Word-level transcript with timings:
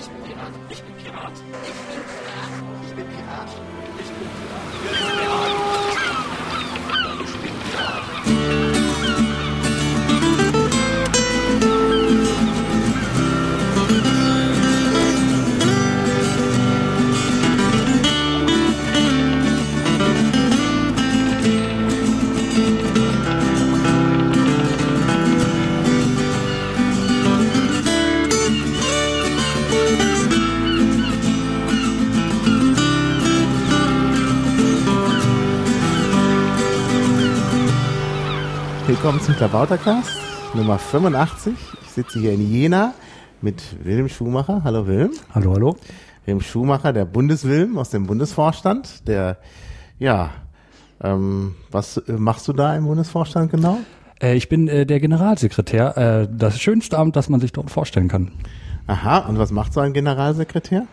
Ich 0.00 0.08
bin 0.08 0.22
Pirat. 0.22 0.52
Ich 0.70 0.82
bin 0.82 0.94
Pirat. 0.94 1.32
Ich 1.62 1.74
bin 1.74 2.06
Pirat. 2.16 2.48
Ich 2.86 2.94
bin 2.94 3.06
Pirat. 3.06 3.50
Ich 3.98 4.08
bin 4.08 4.30
Pirat. 4.30 4.70
Ich 4.72 4.88
bin 4.88 5.18
Pirat. 5.18 5.59
Willkommen 39.10 39.26
zum 39.26 39.34
Klabautercast 39.34 40.20
Nummer 40.54 40.78
85. 40.78 41.54
Ich 41.82 41.88
sitze 41.88 42.20
hier 42.20 42.32
in 42.32 42.48
Jena 42.48 42.94
mit 43.40 43.60
Wilm 43.84 44.08
Schumacher. 44.08 44.60
Hallo 44.62 44.86
Wilm. 44.86 45.10
Hallo, 45.34 45.52
hallo. 45.52 45.76
Wilm 46.26 46.40
Schumacher, 46.40 46.92
der 46.92 47.06
Bundeswilm 47.06 47.76
aus 47.76 47.90
dem 47.90 48.06
Bundesvorstand. 48.06 49.08
Der, 49.08 49.38
ja, 49.98 50.30
ähm, 51.02 51.56
was 51.72 52.00
machst 52.06 52.46
du 52.46 52.52
da 52.52 52.76
im 52.76 52.84
Bundesvorstand 52.84 53.50
genau? 53.50 53.78
Äh, 54.22 54.36
ich 54.36 54.48
bin 54.48 54.68
äh, 54.68 54.86
der 54.86 55.00
Generalsekretär. 55.00 55.96
Äh, 55.98 56.28
das 56.30 56.60
schönste 56.60 56.96
Amt, 56.96 57.16
das 57.16 57.28
man 57.28 57.40
sich 57.40 57.50
dort 57.50 57.68
vorstellen 57.68 58.06
kann. 58.06 58.30
Aha, 58.86 59.26
und 59.26 59.40
was 59.40 59.50
macht 59.50 59.72
so 59.72 59.80
ein 59.80 59.92
Generalsekretär? 59.92 60.86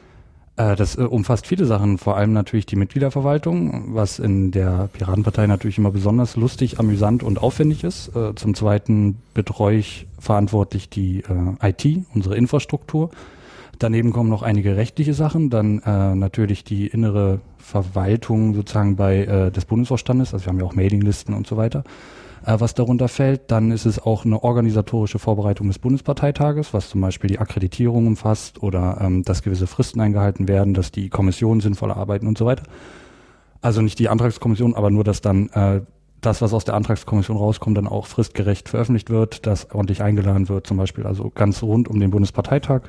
Äh, 0.57 0.75
das 0.75 0.97
äh, 0.97 1.01
umfasst 1.01 1.47
viele 1.47 1.65
Sachen, 1.65 1.97
vor 1.97 2.17
allem 2.17 2.33
natürlich 2.33 2.65
die 2.65 2.75
Mitgliederverwaltung, 2.75 3.95
was 3.95 4.19
in 4.19 4.51
der 4.51 4.89
Piratenpartei 4.91 5.47
natürlich 5.47 5.77
immer 5.77 5.91
besonders 5.91 6.35
lustig, 6.35 6.79
amüsant 6.79 7.23
und 7.23 7.41
aufwendig 7.41 7.83
ist. 7.83 8.13
Äh, 8.15 8.33
zum 8.35 8.55
Zweiten 8.55 9.19
betreue 9.33 9.77
ich 9.77 10.07
verantwortlich 10.19 10.89
die 10.89 11.23
IT, 11.61 12.05
unsere 12.15 12.35
Infrastruktur. 12.35 13.11
Daneben 13.77 14.11
kommen 14.11 14.31
noch 14.31 14.41
einige 14.41 14.75
rechtliche 14.75 15.13
Sachen, 15.13 15.51
dann 15.51 15.75
natürlich 16.19 16.63
die 16.63 16.87
innere 16.87 17.39
Verwaltung 17.59 18.55
sozusagen 18.55 18.95
bei 18.95 19.51
des 19.51 19.65
Bundesvorstandes, 19.65 20.33
also 20.33 20.45
wir 20.45 20.49
haben 20.49 20.59
ja 20.59 20.65
auch 20.65 20.73
Mailinglisten 20.73 21.35
und 21.35 21.45
so 21.45 21.55
weiter, 21.55 21.83
äh, 22.45 22.55
was 22.59 22.73
darunter 22.73 23.07
fällt. 23.07 23.51
Dann 23.51 23.71
ist 23.71 23.85
es 23.85 23.99
auch 23.99 24.25
eine 24.25 24.43
organisatorische 24.43 25.19
Vorbereitung 25.19 25.67
des 25.67 25.79
Bundesparteitages, 25.79 26.73
was 26.73 26.89
zum 26.89 27.01
Beispiel 27.01 27.29
die 27.29 27.39
Akkreditierung 27.39 28.07
umfasst 28.07 28.61
oder 28.61 28.99
ähm, 29.01 29.23
dass 29.23 29.43
gewisse 29.43 29.67
Fristen 29.67 29.99
eingehalten 30.01 30.47
werden, 30.47 30.73
dass 30.73 30.91
die 30.91 31.09
Kommissionen 31.09 31.61
sinnvoll 31.61 31.91
arbeiten 31.91 32.27
und 32.27 32.37
so 32.37 32.45
weiter. 32.45 32.63
Also 33.61 33.81
nicht 33.81 33.99
die 33.99 34.09
Antragskommission, 34.09 34.75
aber 34.75 34.91
nur, 34.91 35.03
dass 35.03 35.21
dann 35.21 35.49
äh, 35.49 35.81
das, 36.21 36.41
was 36.41 36.53
aus 36.53 36.65
der 36.65 36.75
Antragskommission 36.75 37.37
rauskommt, 37.37 37.77
dann 37.77 37.87
auch 37.87 38.07
fristgerecht 38.07 38.69
veröffentlicht 38.69 39.09
wird, 39.09 39.45
dass 39.45 39.71
ordentlich 39.71 40.01
eingeladen 40.01 40.49
wird, 40.49 40.67
zum 40.67 40.77
Beispiel 40.77 41.05
also 41.05 41.29
ganz 41.29 41.61
rund 41.61 41.87
um 41.87 41.99
den 41.99 42.11
Bundesparteitag. 42.11 42.81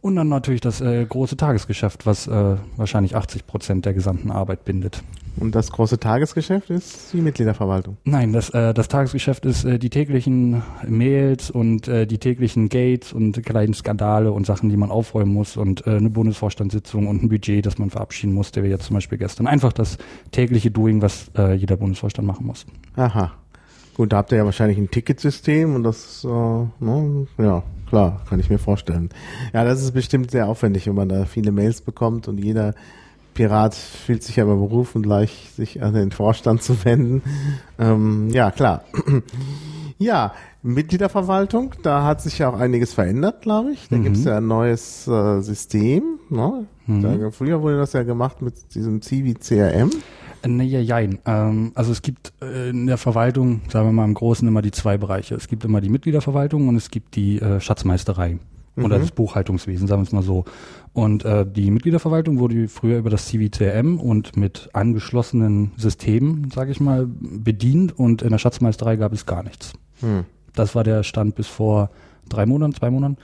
Und 0.00 0.16
dann 0.16 0.28
natürlich 0.28 0.60
das 0.60 0.80
äh, 0.80 1.04
große 1.04 1.36
Tagesgeschäft, 1.36 2.06
was 2.06 2.26
äh, 2.26 2.56
wahrscheinlich 2.76 3.16
80 3.16 3.46
Prozent 3.46 3.84
der 3.84 3.92
gesamten 3.92 4.30
Arbeit 4.30 4.64
bindet. 4.64 5.02
Und 5.36 5.54
das 5.54 5.70
große 5.70 5.98
Tagesgeschäft 5.98 6.70
ist 6.70 7.12
die 7.12 7.20
Mitgliederverwaltung. 7.20 7.96
Nein, 8.04 8.32
das, 8.32 8.50
äh, 8.50 8.74
das 8.74 8.88
Tagesgeschäft 8.88 9.46
ist 9.46 9.64
äh, 9.64 9.78
die 9.78 9.90
täglichen 9.90 10.62
Mails 10.86 11.50
und 11.50 11.86
äh, 11.88 12.06
die 12.06 12.18
täglichen 12.18 12.68
Gates 12.68 13.12
und 13.12 13.44
kleinen 13.44 13.74
Skandale 13.74 14.32
und 14.32 14.46
Sachen, 14.46 14.68
die 14.70 14.76
man 14.76 14.90
aufräumen 14.90 15.32
muss 15.32 15.56
und 15.56 15.86
äh, 15.86 15.96
eine 15.96 16.10
Bundesvorstandssitzung 16.10 17.06
und 17.06 17.22
ein 17.22 17.28
Budget, 17.28 17.64
das 17.64 17.78
man 17.78 17.90
verabschieden 17.90 18.34
muss, 18.34 18.52
der 18.52 18.62
wir 18.62 18.70
jetzt 18.70 18.84
zum 18.84 18.94
Beispiel 18.94 19.18
gestern. 19.18 19.46
Einfach 19.46 19.72
das 19.72 19.98
tägliche 20.30 20.70
Doing, 20.70 21.00
was 21.00 21.30
äh, 21.36 21.54
jeder 21.54 21.76
Bundesvorstand 21.76 22.26
machen 22.26 22.46
muss. 22.46 22.66
Aha. 22.96 23.32
Gut, 23.94 24.12
da 24.12 24.18
habt 24.18 24.32
ihr 24.32 24.38
ja 24.38 24.44
wahrscheinlich 24.44 24.78
ein 24.78 24.90
Ticketsystem 24.90 25.74
und 25.74 25.82
das, 25.84 26.24
äh, 26.24 26.28
ne, 26.28 27.26
ja, 27.38 27.62
klar, 27.90 28.22
kann 28.28 28.40
ich 28.40 28.48
mir 28.48 28.58
vorstellen. 28.58 29.10
Ja, 29.52 29.64
das 29.64 29.82
ist 29.82 29.92
bestimmt 29.92 30.30
sehr 30.30 30.46
aufwendig, 30.48 30.86
wenn 30.86 30.94
man 30.94 31.08
da 31.10 31.26
viele 31.26 31.52
Mails 31.52 31.82
bekommt 31.82 32.26
und 32.28 32.38
jeder 32.42 32.74
Pirat 33.34 33.74
fühlt 33.74 34.22
sich 34.22 34.36
ja 34.36 34.44
immer 34.44 34.56
berufen, 34.56 35.02
gleich 35.02 35.50
sich 35.54 35.82
an 35.82 35.94
den 35.94 36.10
Vorstand 36.10 36.62
zu 36.62 36.84
wenden. 36.84 37.22
Ähm, 37.78 38.28
ja, 38.32 38.50
klar. 38.50 38.84
ja, 39.98 40.32
Mitgliederverwaltung, 40.62 41.72
da 41.82 42.04
hat 42.04 42.20
sich 42.20 42.38
ja 42.38 42.48
auch 42.50 42.58
einiges 42.58 42.92
verändert, 42.94 43.42
glaube 43.42 43.72
ich. 43.72 43.88
Da 43.88 43.96
Mhm. 43.96 44.02
gibt's 44.04 44.24
ja 44.24 44.38
ein 44.38 44.46
neues 44.46 45.06
äh, 45.08 45.40
System. 45.42 46.18
Ne? 46.28 46.66
Mhm. 46.86 47.02
Da, 47.02 47.30
früher 47.30 47.62
wurde 47.62 47.78
das 47.78 47.92
ja 47.92 48.02
gemacht 48.02 48.42
mit 48.42 48.74
diesem 48.74 49.00
Civi 49.02 49.34
CRM. 49.34 49.90
Äh, 49.90 49.94
Nee, 50.46 50.64
ja, 50.64 50.80
jein. 50.80 51.18
Ähm, 51.26 51.72
also 51.74 51.92
es 51.92 52.02
gibt 52.02 52.32
äh, 52.42 52.70
in 52.70 52.86
der 52.86 52.96
Verwaltung, 52.96 53.62
sagen 53.68 53.88
wir 53.88 53.92
mal 53.92 54.04
im 54.04 54.14
Großen, 54.14 54.46
immer 54.46 54.62
die 54.62 54.70
zwei 54.70 54.96
Bereiche. 54.96 55.34
Es 55.34 55.48
gibt 55.48 55.64
immer 55.64 55.80
die 55.80 55.90
Mitgliederverwaltung 55.90 56.68
und 56.68 56.76
es 56.76 56.90
gibt 56.90 57.16
die 57.16 57.40
äh, 57.40 57.60
Schatzmeisterei 57.60 58.38
oder 58.76 58.96
Mhm. 58.98 59.02
das 59.02 59.10
Buchhaltungswesen, 59.10 59.86
sagen 59.86 60.00
wir 60.02 60.06
es 60.06 60.12
mal 60.12 60.22
so. 60.22 60.44
Und 60.92 61.24
äh, 61.24 61.44
die 61.46 61.70
Mitgliederverwaltung 61.70 62.38
wurde 62.38 62.68
früher 62.68 62.98
über 62.98 63.10
das 63.10 63.26
CVCM 63.26 63.98
und 63.98 64.36
mit 64.36 64.70
angeschlossenen 64.72 65.72
Systemen, 65.76 66.50
sage 66.52 66.72
ich 66.72 66.80
mal, 66.80 67.06
bedient 67.06 67.98
und 67.98 68.22
in 68.22 68.30
der 68.30 68.38
Schatzmeisterei 68.38 68.96
gab 68.96 69.12
es 69.12 69.26
gar 69.26 69.42
nichts. 69.42 69.72
Hm. 70.00 70.24
Das 70.54 70.74
war 70.74 70.84
der 70.84 71.02
Stand 71.02 71.34
bis 71.34 71.46
vor 71.46 71.90
drei 72.28 72.46
Monaten, 72.46 72.74
zwei 72.74 72.90
Monaten. 72.90 73.18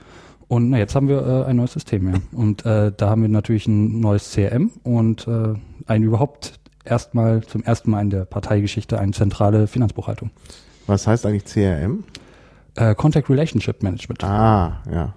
Und 0.49 0.71
na, 0.71 0.79
jetzt 0.79 0.95
haben 0.95 1.09
wir 1.09 1.27
äh, 1.27 1.45
ein 1.51 1.57
neues 1.57 1.73
System, 1.73 2.09
ja. 2.09 2.15
Und 2.33 2.65
äh, 2.65 2.93
da 2.97 3.11
haben 3.11 3.23
wir 3.23 3.29
natürlich 3.29 3.67
ein 3.67 3.99
neues 3.99 4.33
CRM 4.33 4.71
und 4.85 5.27
äh, 5.27 5.55
ein 5.87 6.03
überhaupt 6.05 6.61
erstmal 6.87 7.43
zum 7.43 7.63
ersten 7.63 7.91
Mal 7.91 8.03
in 8.03 8.11
der 8.11 8.25
Parteigeschichte 8.25 8.99
eine 8.99 9.13
zentrale 9.13 9.67
Finanzbuchhaltung. 9.67 10.31
Was 10.87 11.07
heißt 11.07 11.27
eigentlich 11.27 11.45
CRM? 11.45 12.05
Äh, 12.77 12.95
Contact 12.95 13.29
Relationship 13.31 13.83
Management. 13.83 14.23
Ah, 14.25 14.83
ja. 14.91 15.15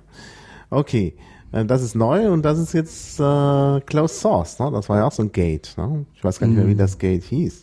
Okay. 0.70 1.16
Äh, 1.52 1.66
Das 1.66 1.82
ist 1.82 1.96
neu 1.96 2.32
und 2.32 2.44
das 2.44 2.58
ist 2.60 2.74
jetzt 2.74 3.20
äh, 3.20 3.82
Closed 3.82 4.18
Source, 4.20 4.60
ne? 4.60 4.70
Das 4.72 4.88
war 4.90 4.98
ja 4.98 5.06
auch 5.06 5.12
so 5.12 5.24
ein 5.24 5.32
Gate, 5.32 5.74
ne? 5.78 6.06
Ich 6.16 6.24
weiß 6.24 6.40
gar 6.40 6.48
nicht 6.48 6.58
mehr, 6.58 6.68
wie 6.68 6.74
Mhm. 6.74 6.78
das 6.80 6.98
Gate 6.98 7.24
hieß. 7.24 7.62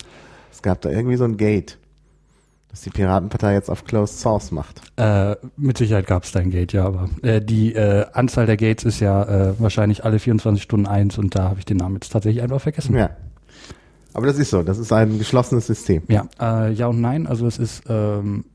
Es 0.52 0.62
gab 0.62 0.80
da 0.80 0.90
irgendwie 0.90 1.16
so 1.16 1.24
ein 1.24 1.36
Gate, 1.36 1.78
das 2.70 2.80
die 2.82 2.90
Piratenpartei 2.90 3.54
jetzt 3.54 3.70
auf 3.70 3.84
Closed 3.84 4.18
Source 4.18 4.50
macht. 4.50 4.80
Äh, 4.96 5.36
mit 5.56 5.78
Sicherheit 5.78 6.06
gab 6.06 6.24
es 6.24 6.32
da 6.32 6.40
ein 6.40 6.50
Gate, 6.50 6.72
ja, 6.72 6.84
aber 6.84 7.08
äh, 7.22 7.40
die 7.40 7.74
äh, 7.74 8.04
Anzahl 8.12 8.46
der 8.46 8.56
Gates 8.56 8.84
ist 8.84 9.00
ja 9.00 9.22
äh, 9.22 9.54
wahrscheinlich 9.60 10.04
alle 10.04 10.18
24 10.18 10.62
Stunden 10.62 10.86
eins 10.86 11.16
und 11.18 11.34
da 11.34 11.44
habe 11.44 11.58
ich 11.58 11.64
den 11.64 11.76
Namen 11.78 11.94
jetzt 11.96 12.10
tatsächlich 12.12 12.42
einfach 12.42 12.60
vergessen. 12.60 12.96
Ja. 12.96 13.10
Aber 14.16 14.26
das 14.26 14.38
ist 14.38 14.48
so, 14.48 14.62
das 14.62 14.78
ist 14.78 14.94
ein 14.94 15.18
geschlossenes 15.18 15.66
System. 15.66 16.02
Ja, 16.08 16.26
äh, 16.40 16.72
ja 16.72 16.86
und 16.86 17.02
nein. 17.02 17.26
Also 17.26 17.46
es 17.46 17.58
ist, 17.58 17.82
ähm, 17.86 18.46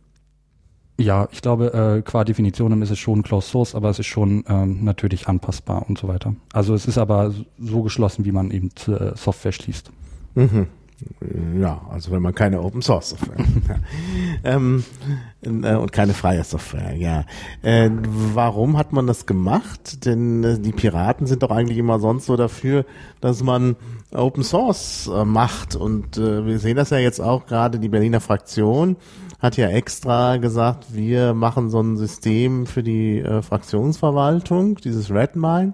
ja, 1.00 1.28
ich 1.32 1.44
glaube, 1.44 1.72
äh, 1.72 2.02
qua 2.02 2.24
Definition 2.24 2.82
ist 2.82 2.90
es 2.90 2.98
schon 2.98 3.22
Closed 3.22 3.52
Source, 3.52 3.76
aber 3.76 3.92
es 3.92 4.00
ist 4.00 4.08
schon 4.08 4.44
ähm, 4.48 4.84
natürlich 4.84 5.28
anpassbar 5.28 5.88
und 5.88 6.00
so 6.00 6.08
weiter. 6.08 6.34
Also 6.52 6.74
es 6.74 6.88
ist 6.88 6.98
aber 6.98 7.32
so 7.60 7.84
geschlossen, 7.84 8.26
wie 8.26 8.32
man 8.32 8.50
eben 8.50 8.72
äh, 8.88 9.16
Software 9.16 9.52
schließt. 9.52 9.92
Mhm. 10.34 10.66
Ja, 11.60 11.82
also 11.90 12.12
wenn 12.12 12.22
man 12.22 12.34
keine 12.34 12.62
Open 12.62 12.82
Source 12.82 13.10
Software 13.10 13.46
ähm, 14.44 14.84
äh, 15.42 15.76
und 15.76 15.92
keine 15.92 16.14
freie 16.14 16.44
Software, 16.44 16.96
ja. 16.96 17.26
Äh, 17.62 17.90
warum 18.34 18.78
hat 18.78 18.94
man 18.94 19.08
das 19.08 19.26
gemacht? 19.26 20.06
Denn 20.06 20.44
äh, 20.44 20.60
die 20.60 20.72
Piraten 20.72 21.28
sind 21.28 21.44
doch 21.44 21.52
eigentlich 21.52 21.78
immer 21.78 22.00
sonst 22.00 22.26
so 22.26 22.36
dafür, 22.36 22.86
dass 23.20 23.44
man 23.44 23.76
Open 24.12 24.44
Source 24.44 25.10
äh, 25.14 25.26
macht 25.26 25.76
und 25.76 26.18
äh, 26.18 26.46
wir 26.46 26.60
sehen 26.60 26.78
das 26.78 26.90
ja 26.90 26.98
jetzt 26.98 27.20
auch 27.20 27.46
gerade 27.46 27.80
die 27.80 27.90
Berliner 27.90 28.22
Fraktion 28.22 28.98
hat 29.42 29.58
ja 29.58 29.70
extra 29.70 30.38
gesagt, 30.38 30.94
wir 30.94 31.34
machen 31.34 31.70
so 31.70 31.82
ein 31.82 31.98
System 31.98 32.68
für 32.68 32.84
die 32.84 33.20
äh, 33.20 33.42
Fraktionsverwaltung, 33.42 34.76
dieses 34.76 35.10
Redmine. 35.10 35.74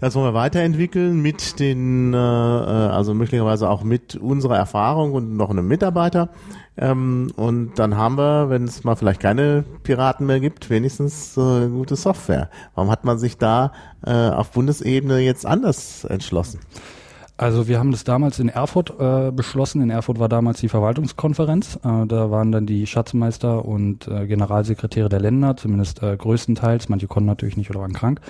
Das 0.00 0.14
wollen 0.14 0.26
wir 0.26 0.34
weiterentwickeln 0.34 1.20
mit 1.20 1.58
den, 1.58 2.14
äh, 2.14 2.16
äh, 2.16 2.20
also 2.20 3.14
möglicherweise 3.14 3.68
auch 3.68 3.82
mit 3.82 4.14
unserer 4.14 4.56
Erfahrung 4.56 5.12
und 5.12 5.36
noch 5.36 5.50
einem 5.50 5.66
Mitarbeiter. 5.66 6.28
Ähm, 6.76 7.32
und 7.34 7.80
dann 7.80 7.96
haben 7.96 8.16
wir, 8.16 8.48
wenn 8.48 8.62
es 8.62 8.84
mal 8.84 8.94
vielleicht 8.94 9.20
keine 9.20 9.64
Piraten 9.82 10.24
mehr 10.24 10.38
gibt, 10.38 10.70
wenigstens 10.70 11.36
äh, 11.36 11.66
gute 11.66 11.96
Software. 11.96 12.48
Warum 12.76 12.92
hat 12.92 13.04
man 13.04 13.18
sich 13.18 13.38
da 13.38 13.72
äh, 14.06 14.12
auf 14.12 14.52
Bundesebene 14.52 15.18
jetzt 15.18 15.44
anders 15.44 16.04
entschlossen? 16.04 16.60
Also 17.36 17.66
wir 17.66 17.80
haben 17.80 17.90
das 17.90 18.04
damals 18.04 18.38
in 18.38 18.48
Erfurt 18.48 18.94
äh, 19.00 19.32
beschlossen. 19.32 19.82
In 19.82 19.90
Erfurt 19.90 20.20
war 20.20 20.28
damals 20.28 20.60
die 20.60 20.68
Verwaltungskonferenz. 20.68 21.76
Äh, 21.84 22.06
da 22.06 22.30
waren 22.30 22.52
dann 22.52 22.66
die 22.66 22.86
Schatzmeister 22.86 23.64
und 23.64 24.06
äh, 24.06 24.28
Generalsekretäre 24.28 25.08
der 25.08 25.20
Länder, 25.20 25.56
zumindest 25.56 26.04
äh, 26.04 26.16
größtenteils. 26.16 26.88
Manche 26.88 27.08
konnten 27.08 27.28
natürlich 27.28 27.56
nicht 27.56 27.70
oder 27.70 27.80
waren 27.80 27.92
krank. 27.92 28.20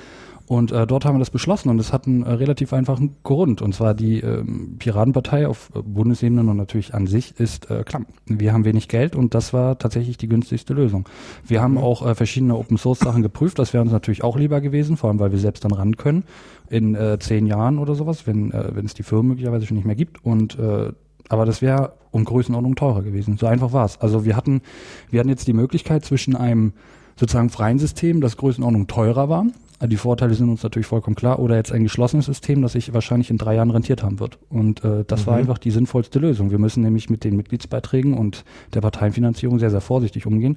Und 0.48 0.72
äh, 0.72 0.86
dort 0.86 1.04
haben 1.04 1.16
wir 1.16 1.18
das 1.18 1.28
beschlossen 1.28 1.68
und 1.68 1.78
es 1.78 1.92
hat 1.92 2.06
einen 2.06 2.22
äh, 2.22 2.32
relativ 2.32 2.72
einfachen 2.72 3.16
Grund. 3.22 3.60
Und 3.60 3.74
zwar 3.74 3.92
die 3.92 4.20
ähm, 4.20 4.76
Piratenpartei 4.78 5.46
auf 5.46 5.70
äh, 5.74 5.82
Bundesebene 5.82 6.40
und 6.40 6.56
natürlich 6.56 6.94
an 6.94 7.06
sich 7.06 7.38
ist 7.38 7.70
äh, 7.70 7.84
klamm. 7.84 8.06
Wir 8.24 8.54
haben 8.54 8.64
wenig 8.64 8.88
Geld 8.88 9.14
und 9.14 9.34
das 9.34 9.52
war 9.52 9.78
tatsächlich 9.78 10.16
die 10.16 10.26
günstigste 10.26 10.72
Lösung. 10.72 11.06
Wir 11.46 11.60
haben 11.60 11.76
auch 11.76 12.04
äh, 12.06 12.14
verschiedene 12.14 12.56
Open 12.56 12.78
Source 12.78 13.00
Sachen 13.00 13.20
geprüft. 13.20 13.58
Das 13.58 13.74
wäre 13.74 13.82
uns 13.82 13.92
natürlich 13.92 14.24
auch 14.24 14.38
lieber 14.38 14.62
gewesen, 14.62 14.96
vor 14.96 15.10
allem 15.10 15.18
weil 15.18 15.32
wir 15.32 15.38
selbst 15.38 15.66
dann 15.66 15.72
ran 15.72 15.98
können 15.98 16.24
in 16.70 16.94
äh, 16.94 17.18
zehn 17.18 17.46
Jahren 17.46 17.78
oder 17.78 17.94
sowas, 17.94 18.26
wenn 18.26 18.50
äh, 18.52 18.70
wenn 18.72 18.86
es 18.86 18.94
die 18.94 19.02
Firmen 19.02 19.28
möglicherweise 19.28 19.66
schon 19.66 19.76
nicht 19.76 19.86
mehr 19.86 19.96
gibt. 19.96 20.24
Und 20.24 20.58
äh, 20.58 20.92
aber 21.28 21.44
das 21.44 21.60
wäre 21.60 21.92
um 22.10 22.24
Größenordnung 22.24 22.74
teurer 22.74 23.02
gewesen. 23.02 23.36
So 23.36 23.46
einfach 23.46 23.74
war 23.74 23.84
es. 23.84 24.00
Also 24.00 24.24
wir 24.24 24.34
hatten 24.34 24.62
wir 25.10 25.20
hatten 25.20 25.28
jetzt 25.28 25.46
die 25.46 25.52
Möglichkeit 25.52 26.06
zwischen 26.06 26.34
einem 26.34 26.72
sozusagen 27.16 27.50
freien 27.50 27.78
System, 27.78 28.22
das 28.22 28.38
Größenordnung 28.38 28.86
teurer 28.86 29.28
war. 29.28 29.44
Die 29.86 29.96
Vorteile 29.96 30.34
sind 30.34 30.48
uns 30.48 30.62
natürlich 30.62 30.86
vollkommen 30.86 31.14
klar. 31.14 31.38
Oder 31.38 31.56
jetzt 31.56 31.72
ein 31.72 31.84
geschlossenes 31.84 32.26
System, 32.26 32.62
das 32.62 32.72
sich 32.72 32.92
wahrscheinlich 32.92 33.30
in 33.30 33.38
drei 33.38 33.54
Jahren 33.54 33.70
rentiert 33.70 34.02
haben 34.02 34.18
wird. 34.18 34.38
Und 34.48 34.84
äh, 34.84 35.04
das 35.06 35.26
war 35.26 35.36
einfach 35.36 35.58
die 35.58 35.70
sinnvollste 35.70 36.18
Lösung. 36.18 36.50
Wir 36.50 36.58
müssen 36.58 36.82
nämlich 36.82 37.10
mit 37.10 37.22
den 37.22 37.36
Mitgliedsbeiträgen 37.36 38.14
und 38.14 38.44
der 38.74 38.80
Parteienfinanzierung 38.80 39.58
sehr, 39.58 39.70
sehr 39.70 39.80
vorsichtig 39.80 40.26
umgehen. 40.26 40.56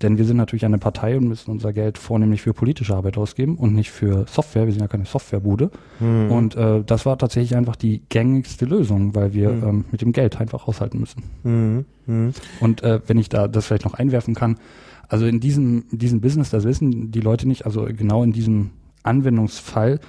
Denn 0.00 0.16
wir 0.16 0.24
sind 0.24 0.38
natürlich 0.38 0.64
eine 0.64 0.78
Partei 0.78 1.18
und 1.18 1.28
müssen 1.28 1.50
unser 1.50 1.74
Geld 1.74 1.98
vornehmlich 1.98 2.40
für 2.40 2.54
politische 2.54 2.96
Arbeit 2.96 3.18
ausgeben 3.18 3.56
und 3.56 3.74
nicht 3.74 3.90
für 3.90 4.24
Software. 4.26 4.64
Wir 4.64 4.72
sind 4.72 4.80
ja 4.80 4.88
keine 4.88 5.04
Softwarebude. 5.04 5.70
Und 6.00 6.56
äh, 6.56 6.82
das 6.84 7.04
war 7.04 7.18
tatsächlich 7.18 7.54
einfach 7.56 7.76
die 7.76 8.02
gängigste 8.08 8.64
Lösung, 8.64 9.14
weil 9.14 9.34
wir 9.34 9.50
ähm, 9.50 9.84
mit 9.92 10.00
dem 10.00 10.12
Geld 10.12 10.40
einfach 10.40 10.66
haushalten 10.66 10.98
müssen. 10.98 11.22
Mhm. 11.42 11.84
Mhm. 12.06 12.32
Und 12.60 12.82
äh, 12.82 13.00
wenn 13.06 13.18
ich 13.18 13.28
da 13.28 13.48
das 13.48 13.66
vielleicht 13.66 13.84
noch 13.84 13.94
einwerfen 13.94 14.34
kann, 14.34 14.56
also 15.12 15.26
in 15.26 15.40
diesem, 15.40 15.84
in 15.92 15.98
diesem 15.98 16.22
Business, 16.22 16.48
das 16.48 16.64
wissen 16.64 17.10
die 17.10 17.20
Leute 17.20 17.46
nicht, 17.46 17.66
also 17.66 17.84
genau 17.84 18.22
in 18.22 18.32
diesem 18.32 18.70
Anwendungsfall, 19.02 20.00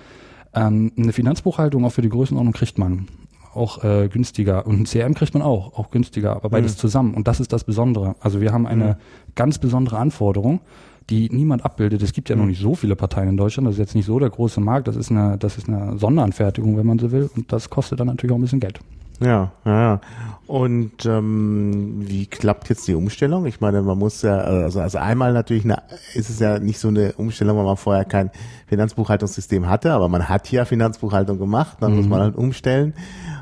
ähm, 0.54 0.94
eine 0.98 1.12
Finanzbuchhaltung 1.12 1.84
auch 1.84 1.92
für 1.92 2.02
die 2.02 2.08
Größenordnung 2.08 2.54
kriegt 2.54 2.78
man 2.78 3.08
auch 3.54 3.84
äh, 3.84 4.08
günstiger 4.08 4.66
und 4.66 4.80
ein 4.80 4.86
CRM 4.86 5.14
kriegt 5.14 5.34
man 5.34 5.44
auch, 5.44 5.78
auch 5.78 5.92
günstiger, 5.92 6.38
aber 6.38 6.50
beides 6.50 6.78
zusammen. 6.78 7.16
Und 7.16 7.28
das 7.28 7.42
ist 7.42 7.52
das 7.52 7.66
Besondere. 7.66 8.16
Also 8.22 8.40
wir 8.40 8.54
haben 8.54 8.66
eine 8.66 8.98
ganz 9.36 9.58
besondere 9.58 9.98
Anforderung, 9.98 10.62
die 11.10 11.30
niemand 11.30 11.66
abbildet. 11.66 12.02
Es 12.02 12.14
gibt 12.14 12.30
ja 12.30 12.38
noch 12.38 12.46
nicht 12.46 12.62
so 12.62 12.74
viele 12.74 12.96
Parteien 12.96 13.28
in 13.28 13.36
Deutschland. 13.36 13.68
Das 13.68 13.76
ist 13.76 13.80
jetzt 13.80 13.96
nicht 13.96 14.06
so 14.06 14.20
der 14.20 14.30
große 14.30 14.62
Markt. 14.62 14.88
Das 14.88 14.96
ist 14.96 15.12
eine, 15.12 15.38
das 15.38 15.58
ist 15.58 15.68
eine 15.68 16.00
Sonderanfertigung, 16.00 16.78
wenn 16.78 16.86
man 16.86 16.98
so 16.98 17.12
will. 17.12 17.30
Und 17.36 17.52
das 17.52 17.70
kostet 17.70 18.00
dann 18.00 18.08
natürlich 18.08 18.32
auch 18.32 18.38
ein 18.38 18.42
bisschen 18.42 18.62
Geld. 18.62 18.80
Ja, 19.24 19.52
ja. 19.66 20.02
Und 20.48 21.06
ähm, 21.06 22.02
wie 22.08 22.26
klappt 22.26 22.70
jetzt 22.70 22.88
die 22.88 22.96
Umstellung? 22.96 23.46
Ich 23.46 23.62
meine, 23.62 23.82
man 23.82 23.98
muss 23.98 24.22
ja, 24.22 24.38
also, 24.38 24.82
also 24.82 24.98
einmal 24.98 25.32
natürlich 25.32 25.64
eine, 25.64 25.82
ist 26.14 26.30
es 26.30 26.40
ja 26.40 26.60
nicht 26.60 26.80
so 26.80 26.90
eine 26.90 27.14
Umstellung, 27.14 27.58
weil 27.58 27.64
man 27.64 27.78
vorher 27.78 28.06
kein 28.06 28.30
Finanzbuchhaltungssystem 28.68 29.70
hatte, 29.70 29.94
aber 29.94 30.10
man 30.10 30.28
hat 30.28 30.52
ja 30.52 30.66
Finanzbuchhaltung 30.66 31.40
gemacht, 31.40 31.78
dann 31.80 31.96
muss 31.96 32.08
man 32.08 32.22
halt 32.22 32.36
umstellen. 32.36 32.94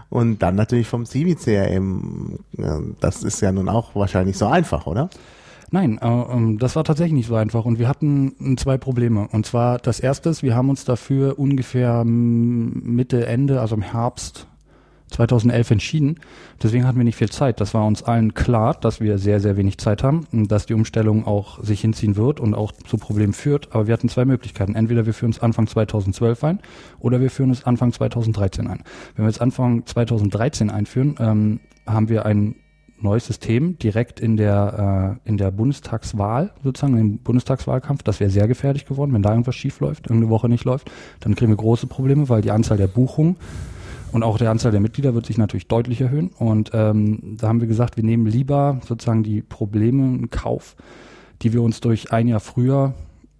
Und 0.09 0.43
dann 0.43 0.55
natürlich 0.55 0.87
vom 0.87 1.05
CIVI-CRM, 1.05 2.39
ja, 2.57 2.79
das 2.99 3.23
ist 3.23 3.41
ja 3.41 3.51
nun 3.51 3.69
auch 3.69 3.95
wahrscheinlich 3.95 4.37
so 4.37 4.45
einfach, 4.45 4.85
oder? 4.85 5.09
Nein, 5.71 5.99
äh, 6.01 6.07
ähm, 6.07 6.59
das 6.59 6.75
war 6.75 6.83
tatsächlich 6.83 7.13
nicht 7.13 7.27
so 7.27 7.35
einfach 7.35 7.63
und 7.63 7.79
wir 7.79 7.87
hatten 7.87 8.35
äh, 8.41 8.55
zwei 8.57 8.77
Probleme. 8.77 9.29
Und 9.31 9.45
zwar 9.45 9.79
das 9.79 10.01
erste 10.01 10.29
ist, 10.29 10.43
wir 10.43 10.53
haben 10.53 10.69
uns 10.69 10.83
dafür 10.83 11.39
ungefähr 11.39 12.03
Mitte, 12.05 13.25
Ende, 13.25 13.61
also 13.61 13.75
im 13.75 13.81
Herbst 13.81 14.47
2011 15.11 15.71
entschieden. 15.71 16.15
Deswegen 16.61 16.85
hatten 16.85 16.97
wir 16.97 17.03
nicht 17.03 17.17
viel 17.17 17.29
Zeit. 17.29 17.61
Das 17.61 17.73
war 17.73 17.85
uns 17.85 18.01
allen 18.03 18.33
klar, 18.33 18.73
dass 18.73 18.99
wir 18.99 19.17
sehr, 19.17 19.39
sehr 19.39 19.57
wenig 19.57 19.77
Zeit 19.77 20.03
haben 20.03 20.25
und 20.31 20.51
dass 20.51 20.65
die 20.65 20.73
Umstellung 20.73 21.27
auch 21.27 21.63
sich 21.63 21.81
hinziehen 21.81 22.15
wird 22.15 22.39
und 22.39 22.55
auch 22.55 22.71
zu 22.71 22.97
Problemen 22.97 23.33
führt. 23.33 23.73
Aber 23.73 23.87
wir 23.87 23.93
hatten 23.93 24.09
zwei 24.09 24.25
Möglichkeiten. 24.25 24.75
Entweder 24.75 25.05
wir 25.05 25.13
führen 25.13 25.31
es 25.31 25.39
Anfang 25.39 25.67
2012 25.67 26.43
ein 26.43 26.59
oder 26.99 27.21
wir 27.21 27.29
führen 27.29 27.51
es 27.51 27.65
Anfang 27.65 27.91
2013 27.93 28.67
ein. 28.67 28.83
Wenn 29.15 29.25
wir 29.25 29.29
jetzt 29.29 29.41
Anfang 29.41 29.85
2013 29.85 30.69
einführen, 30.69 31.15
ähm, 31.19 31.59
haben 31.85 32.09
wir 32.09 32.25
ein 32.25 32.55
neues 33.03 33.25
System 33.25 33.77
direkt 33.79 34.19
in 34.19 34.37
der 34.37 35.17
äh, 35.25 35.29
in 35.29 35.37
der 35.37 35.51
Bundestagswahl 35.51 36.51
sozusagen 36.63 36.97
im 36.97 37.17
Bundestagswahlkampf. 37.17 38.03
Das 38.03 38.19
wäre 38.19 38.29
sehr 38.29 38.47
gefährlich 38.47 38.85
geworden, 38.85 39.13
wenn 39.13 39.23
da 39.23 39.31
irgendwas 39.31 39.55
schief 39.55 39.79
läuft, 39.79 40.07
irgendeine 40.07 40.29
Woche 40.29 40.49
nicht 40.49 40.65
läuft, 40.65 40.91
dann 41.19 41.35
kriegen 41.35 41.51
wir 41.51 41.57
große 41.57 41.87
Probleme, 41.87 42.29
weil 42.29 42.41
die 42.41 42.51
Anzahl 42.51 42.77
der 42.77 42.87
Buchungen 42.87 43.37
und 44.11 44.23
auch 44.23 44.37
der 44.37 44.51
Anzahl 44.51 44.71
der 44.71 44.81
Mitglieder 44.81 45.13
wird 45.13 45.25
sich 45.25 45.37
natürlich 45.37 45.67
deutlich 45.67 46.01
erhöhen. 46.01 46.31
Und 46.37 46.71
ähm, 46.73 47.37
da 47.37 47.47
haben 47.47 47.61
wir 47.61 47.67
gesagt, 47.67 47.97
wir 47.97 48.03
nehmen 48.03 48.25
lieber 48.25 48.79
sozusagen 48.85 49.23
die 49.23 49.41
Probleme 49.41 50.03
in 50.03 50.29
Kauf, 50.29 50.75
die 51.41 51.53
wir 51.53 51.61
uns 51.61 51.79
durch 51.81 52.11
ein 52.11 52.27
Jahr 52.27 52.39
früher 52.39 52.93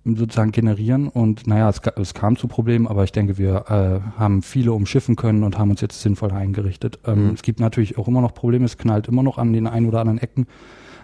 sozusagen 0.04 0.52
generieren. 0.52 1.08
Und 1.08 1.46
naja, 1.48 1.70
es, 1.70 1.82
es 1.98 2.14
kam 2.14 2.36
zu 2.38 2.48
Problemen, 2.48 2.88
aber 2.88 3.04
ich 3.04 3.12
denke, 3.12 3.38
wir 3.38 3.66
äh, 3.68 4.20
haben 4.20 4.42
viele 4.42 4.74
umschiffen 4.74 5.16
können 5.16 5.44
und 5.44 5.58
haben 5.58 5.70
uns 5.70 5.82
jetzt 5.82 6.02
sinnvoll 6.02 6.32
eingerichtet. 6.32 7.00
Ähm, 7.06 7.32
Es 7.34 7.44
gibt 7.44 7.60
natürlich 7.60 7.98
auch 7.98 8.08
immer 8.08 8.22
noch 8.22 8.34
Probleme, 8.34 8.66
es 8.66 8.78
knallt 8.78 9.08
immer 9.08 9.24
noch 9.24 9.38
an 9.38 9.54
den 9.54 9.68
ein 9.68 9.86
oder 9.86 10.00
anderen 10.00 10.20
Ecken, 10.20 10.48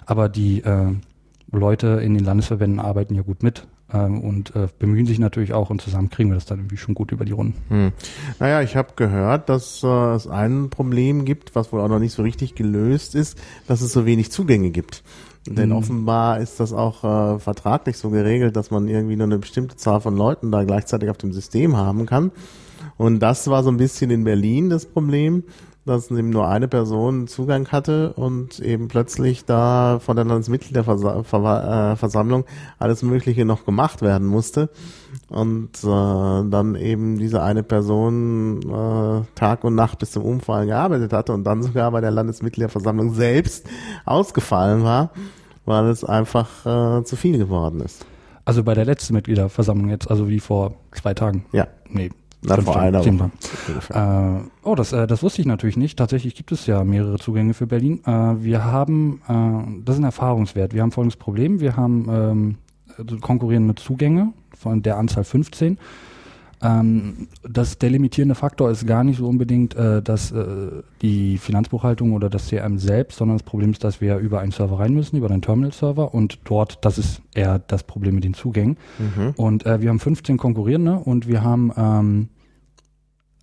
aber 0.06 0.30
die 0.30 0.62
äh, 0.64 0.94
Leute 1.52 1.88
in 2.04 2.14
den 2.14 2.24
Landesverbänden 2.24 2.80
arbeiten 2.80 3.14
ja 3.14 3.22
gut 3.22 3.44
mit 3.44 3.68
ähm, 3.94 4.22
und 4.22 4.56
äh, 4.56 4.68
bemühen 4.80 5.06
sich 5.06 5.20
natürlich 5.20 5.54
auch 5.54 5.70
und 5.70 5.82
zusammen 5.82 6.10
kriegen 6.10 6.30
wir 6.30 6.36
das 6.36 6.46
dann 6.46 6.60
irgendwie 6.60 6.78
schon 6.78 6.96
gut 6.96 7.12
über 7.12 7.26
die 7.26 7.32
Runden. 7.32 7.56
Hm. 7.70 7.92
Naja, 8.40 8.62
ich 8.62 8.76
habe 8.76 8.94
gehört, 8.96 9.50
dass 9.50 9.84
äh, 9.84 9.88
es 9.88 10.28
ein 10.28 10.70
Problem 10.70 11.26
gibt, 11.26 11.56
was 11.56 11.72
wohl 11.72 11.82
auch 11.82 11.88
noch 11.88 12.00
nicht 12.00 12.14
so 12.14 12.24
richtig 12.24 12.56
gelöst 12.56 13.16
ist, 13.16 13.38
dass 13.68 13.82
es 13.82 13.92
so 13.94 14.06
wenig 14.06 14.32
Zugänge 14.32 14.72
gibt. 14.72 15.04
Denn 15.50 15.72
offenbar 15.72 16.40
ist 16.40 16.60
das 16.60 16.74
auch 16.74 17.04
äh, 17.04 17.40
vertraglich 17.40 17.98
so 17.98 18.10
geregelt, 18.10 18.58
dass 18.58 18.70
man 18.70 18.88
irgendwie 18.90 19.16
nur 19.16 19.28
eine 19.28 19.38
bestimmte 19.38 19.78
Zahl 19.78 20.02
von 20.02 20.18
Leuten 20.18 20.52
da 20.52 20.66
gleichzeitig 20.66 21.10
auf 21.10 21.18
dem 21.18 21.32
System 21.32 21.78
haben 21.78 22.06
kann. 22.06 22.32
Und 22.98 23.20
das 23.20 23.48
war 23.48 23.64
so 23.64 23.70
ein 23.70 23.78
bisschen 23.78 24.12
in 24.12 24.24
Berlin 24.24 24.70
das 24.70 24.86
Problem, 24.86 25.44
dass 25.88 26.12
eben 26.12 26.30
nur 26.30 26.48
eine 26.48 26.68
Person 26.68 27.28
Zugang 27.28 27.70
hatte 27.70 28.14
und 28.14 28.60
eben 28.60 28.88
plötzlich 28.88 29.46
da 29.46 30.00
von 30.00 30.16
der 30.16 30.26
Landesmitgliederversammlung 30.26 32.46
alles 32.78 33.02
Mögliche 33.02 33.46
noch 33.46 33.66
gemacht 33.66 34.02
werden 34.02 34.28
musste. 34.28 34.70
Und 35.30 35.84
äh, 35.84 36.50
dann 36.50 36.76
eben 36.76 37.18
diese 37.18 37.42
eine 37.42 37.64
Person 37.64 38.62
äh, 38.62 39.22
Tag 39.36 39.64
und 39.64 39.76
Nacht 39.76 40.00
bis 40.00 40.12
zum 40.12 40.24
Umfallen 40.24 40.68
gearbeitet 40.68 41.14
hatte 41.14 41.34
und 41.34 41.44
dann 41.44 41.64
sogar 41.64 41.92
bei 41.92 42.02
der 42.02 42.12
Landesmitgliederversammlung 42.12 43.14
selbst 43.14 43.66
ausgefallen 44.06 44.84
war, 44.84 45.12
weil 45.66 45.88
es 45.88 46.04
einfach 46.04 46.66
äh, 46.66 47.04
zu 47.04 47.16
viel 47.16 47.38
geworden 47.38 47.82
ist. 47.82 48.06
Also 48.46 48.64
bei 48.64 48.76
der 48.76 48.86
letzten 48.86 49.16
Mitgliederversammlung 49.16 49.90
jetzt, 49.90 50.10
also 50.10 50.30
wie 50.30 50.40
vor 50.40 50.76
zwei 50.92 51.14
Tagen. 51.14 51.46
Ja, 51.52 51.68
Nee. 51.90 52.10
Na, 52.48 52.56
fünf 52.56 52.66
vor 52.66 52.80
einer 52.80 53.06
Woche. 53.06 53.32
Äh, 53.90 54.68
oh, 54.68 54.76
das, 54.76 54.94
äh, 54.94 55.08
das 55.08 55.24
wusste 55.24 55.42
ich 55.42 55.48
natürlich 55.48 55.78
nicht. 55.78 55.98
Tatsächlich 55.98 56.36
gibt 56.36 56.52
es 56.52 56.66
ja 56.66 56.84
mehrere 56.84 57.18
Zugänge 57.18 57.54
für 57.54 57.68
Berlin. 57.68 58.02
Äh, 58.06 58.12
wir 58.44 58.66
haben, 58.66 59.22
äh, 59.28 59.84
das 59.84 59.96
ist 59.96 60.02
ein 60.02 60.06
Erfahrungswert. 60.06 60.74
Wir 60.74 60.82
haben 60.82 60.92
folgendes 60.92 61.18
Problem. 61.18 61.60
Wir 61.60 61.76
haben 61.76 62.08
ähm, 62.10 62.56
also 62.98 63.18
konkurrierende 63.18 63.76
Zugänge 63.76 64.34
von 64.56 64.82
der 64.82 64.98
Anzahl 64.98 65.24
15. 65.24 65.78
Ähm, 66.60 67.28
das, 67.48 67.78
der 67.78 67.92
limitierende 67.92 68.34
Faktor 68.34 68.72
ist 68.72 68.88
gar 68.88 69.04
nicht 69.04 69.18
so 69.18 69.28
unbedingt 69.28 69.76
äh, 69.76 70.02
dass, 70.02 70.32
äh, 70.32 70.82
die 71.04 71.38
Finanzbuchhaltung 71.38 72.14
oder 72.14 72.30
das 72.30 72.50
CRM 72.50 72.80
selbst, 72.80 73.18
sondern 73.18 73.38
das 73.38 73.44
Problem 73.44 73.72
ist, 73.72 73.84
dass 73.84 74.02
wir 74.02 74.18
über 74.18 74.40
einen 74.40 74.52
Server 74.52 74.80
rein 74.80 74.94
müssen, 74.94 75.18
über 75.18 75.28
den 75.28 75.44
Terminal-Server 75.44 76.14
und 76.16 76.40
dort, 76.46 76.84
das 76.84 76.98
ist 76.98 77.22
eher 77.36 77.60
das 77.60 77.84
Problem 77.84 78.16
mit 78.16 78.24
den 78.24 78.34
Zugängen. 78.34 78.78
Und 79.36 79.68
äh, 79.68 79.82
wir 79.82 79.90
haben 79.90 80.00
15 80.00 80.38
Konkurrierende 80.38 80.96
und 80.96 81.28
wir 81.28 81.44
haben 81.44 81.72
ähm, 81.78 82.30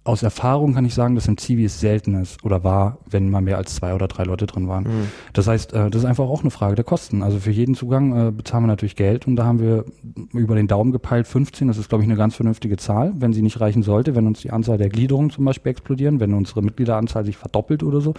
aus 0.05 0.23
Erfahrung 0.23 0.75
kann 0.75 0.85
ich 0.85 0.95
sagen, 0.95 1.15
dass 1.15 1.29
im 1.29 1.39
Zivi 1.39 1.65
es 1.65 1.81
selten 1.81 2.15
ist 2.21 2.45
oder 2.45 2.63
war, 2.63 2.99
wenn 3.09 3.31
mal 3.31 3.41
mehr 3.41 3.57
als 3.57 3.75
zwei 3.75 3.95
oder 3.95 4.07
drei 4.07 4.25
Leute 4.25 4.47
drin 4.47 4.69
waren. 4.69 4.87
Das 5.33 5.49
heißt, 5.49 5.73
äh, 5.73 5.91
das 5.91 6.03
ist 6.03 6.09
einfach 6.09 6.25
auch 6.25 6.43
eine 6.43 6.51
Frage 6.51 6.75
der 6.75 6.85
Kosten. 6.85 7.23
Also 7.23 7.39
für 7.39 7.51
jeden 7.51 7.75
Zugang 7.75 8.29
äh, 8.29 8.31
bezahlen 8.31 8.65
wir 8.65 8.69
natürlich 8.69 8.97
Geld 8.97 9.27
und 9.27 9.37
da 9.37 9.47
haben 9.47 9.61
wir 9.61 9.87
über 10.35 10.57
den 10.57 10.69
Daumen 10.69 10.93
gepeilt 10.93 11.27
15. 11.27 11.69
Das 11.69 11.79
ist, 11.79 11.89
glaube 11.89 12.05
ich, 12.05 12.09
eine 12.09 12.19
ganz 12.19 12.35
vernünftige 12.35 12.77
Zahl. 12.77 13.15
Wenn 13.17 13.33
sie 13.33 13.41
nicht 13.41 13.61
reichen 13.61 13.83
sollte, 13.83 14.15
wenn 14.15 14.27
uns 14.27 14.41
die 14.41 14.51
Anzahl 14.51 14.77
der 14.77 14.91
Gliederungen 14.91 15.31
zum 15.31 15.47
Beispiel 15.47 15.71
explodieren, 15.71 16.21
wenn 16.21 16.35
unsere 16.35 16.61
Mitgliederanzahl 16.61 17.25
sich 17.25 17.39
verdoppelt 17.39 17.83
oder 17.83 18.03
so, 18.03 18.13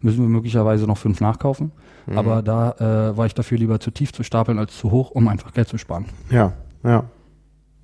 müssen 0.00 0.22
wir 0.22 0.28
möglicherweise 0.28 0.86
noch 0.86 0.98
fünf 0.98 1.20
nachkaufen. 1.20 1.70
Aber 2.16 2.42
da 2.42 3.10
äh, 3.10 3.16
war 3.16 3.26
ich 3.26 3.34
dafür 3.34 3.58
lieber 3.58 3.80
zu 3.80 3.90
tief 3.90 4.12
zu 4.12 4.22
stapeln 4.22 4.58
als 4.58 4.76
zu 4.76 4.90
hoch, 4.90 5.10
um 5.10 5.28
einfach 5.28 5.52
Geld 5.52 5.68
zu 5.68 5.78
sparen. 5.78 6.06
Ja, 6.30 6.54
ja, 6.82 7.04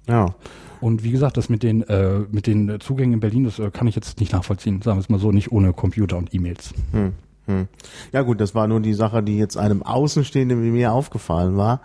ja. 0.09 0.35
Und 0.81 1.03
wie 1.03 1.13
gesagt, 1.13 1.37
das 1.37 1.49
mit 1.49 1.63
den, 1.63 1.83
äh, 1.83 2.21
mit 2.31 2.47
den 2.47 2.79
Zugängen 2.81 3.15
in 3.15 3.21
Berlin, 3.21 3.45
das 3.45 3.59
äh, 3.59 3.71
kann 3.71 3.87
ich 3.87 3.95
jetzt 3.95 4.21
nicht 4.21 4.33
nachvollziehen. 4.33 4.83
Sagen 4.83 4.99
wir 4.99 5.01
es 5.01 5.09
mal 5.09 5.19
so, 5.19 5.33
nicht 5.33 5.51
ohne 5.51 5.73
Computer 5.73 6.19
und 6.19 6.35
E-Mails. 6.35 6.75
Hm, 6.93 7.13
hm. 7.47 7.69
Ja 8.13 8.23
gut, 8.23 8.41
das 8.41 8.55
war 8.55 8.69
nur 8.69 8.81
die 8.81 8.95
Sache, 8.95 9.23
die 9.23 9.39
jetzt 9.39 9.57
einem 9.57 9.83
Außenstehenden 9.83 10.63
wie 10.63 10.71
mir 10.71 10.93
aufgefallen 10.93 11.57
war, 11.57 11.81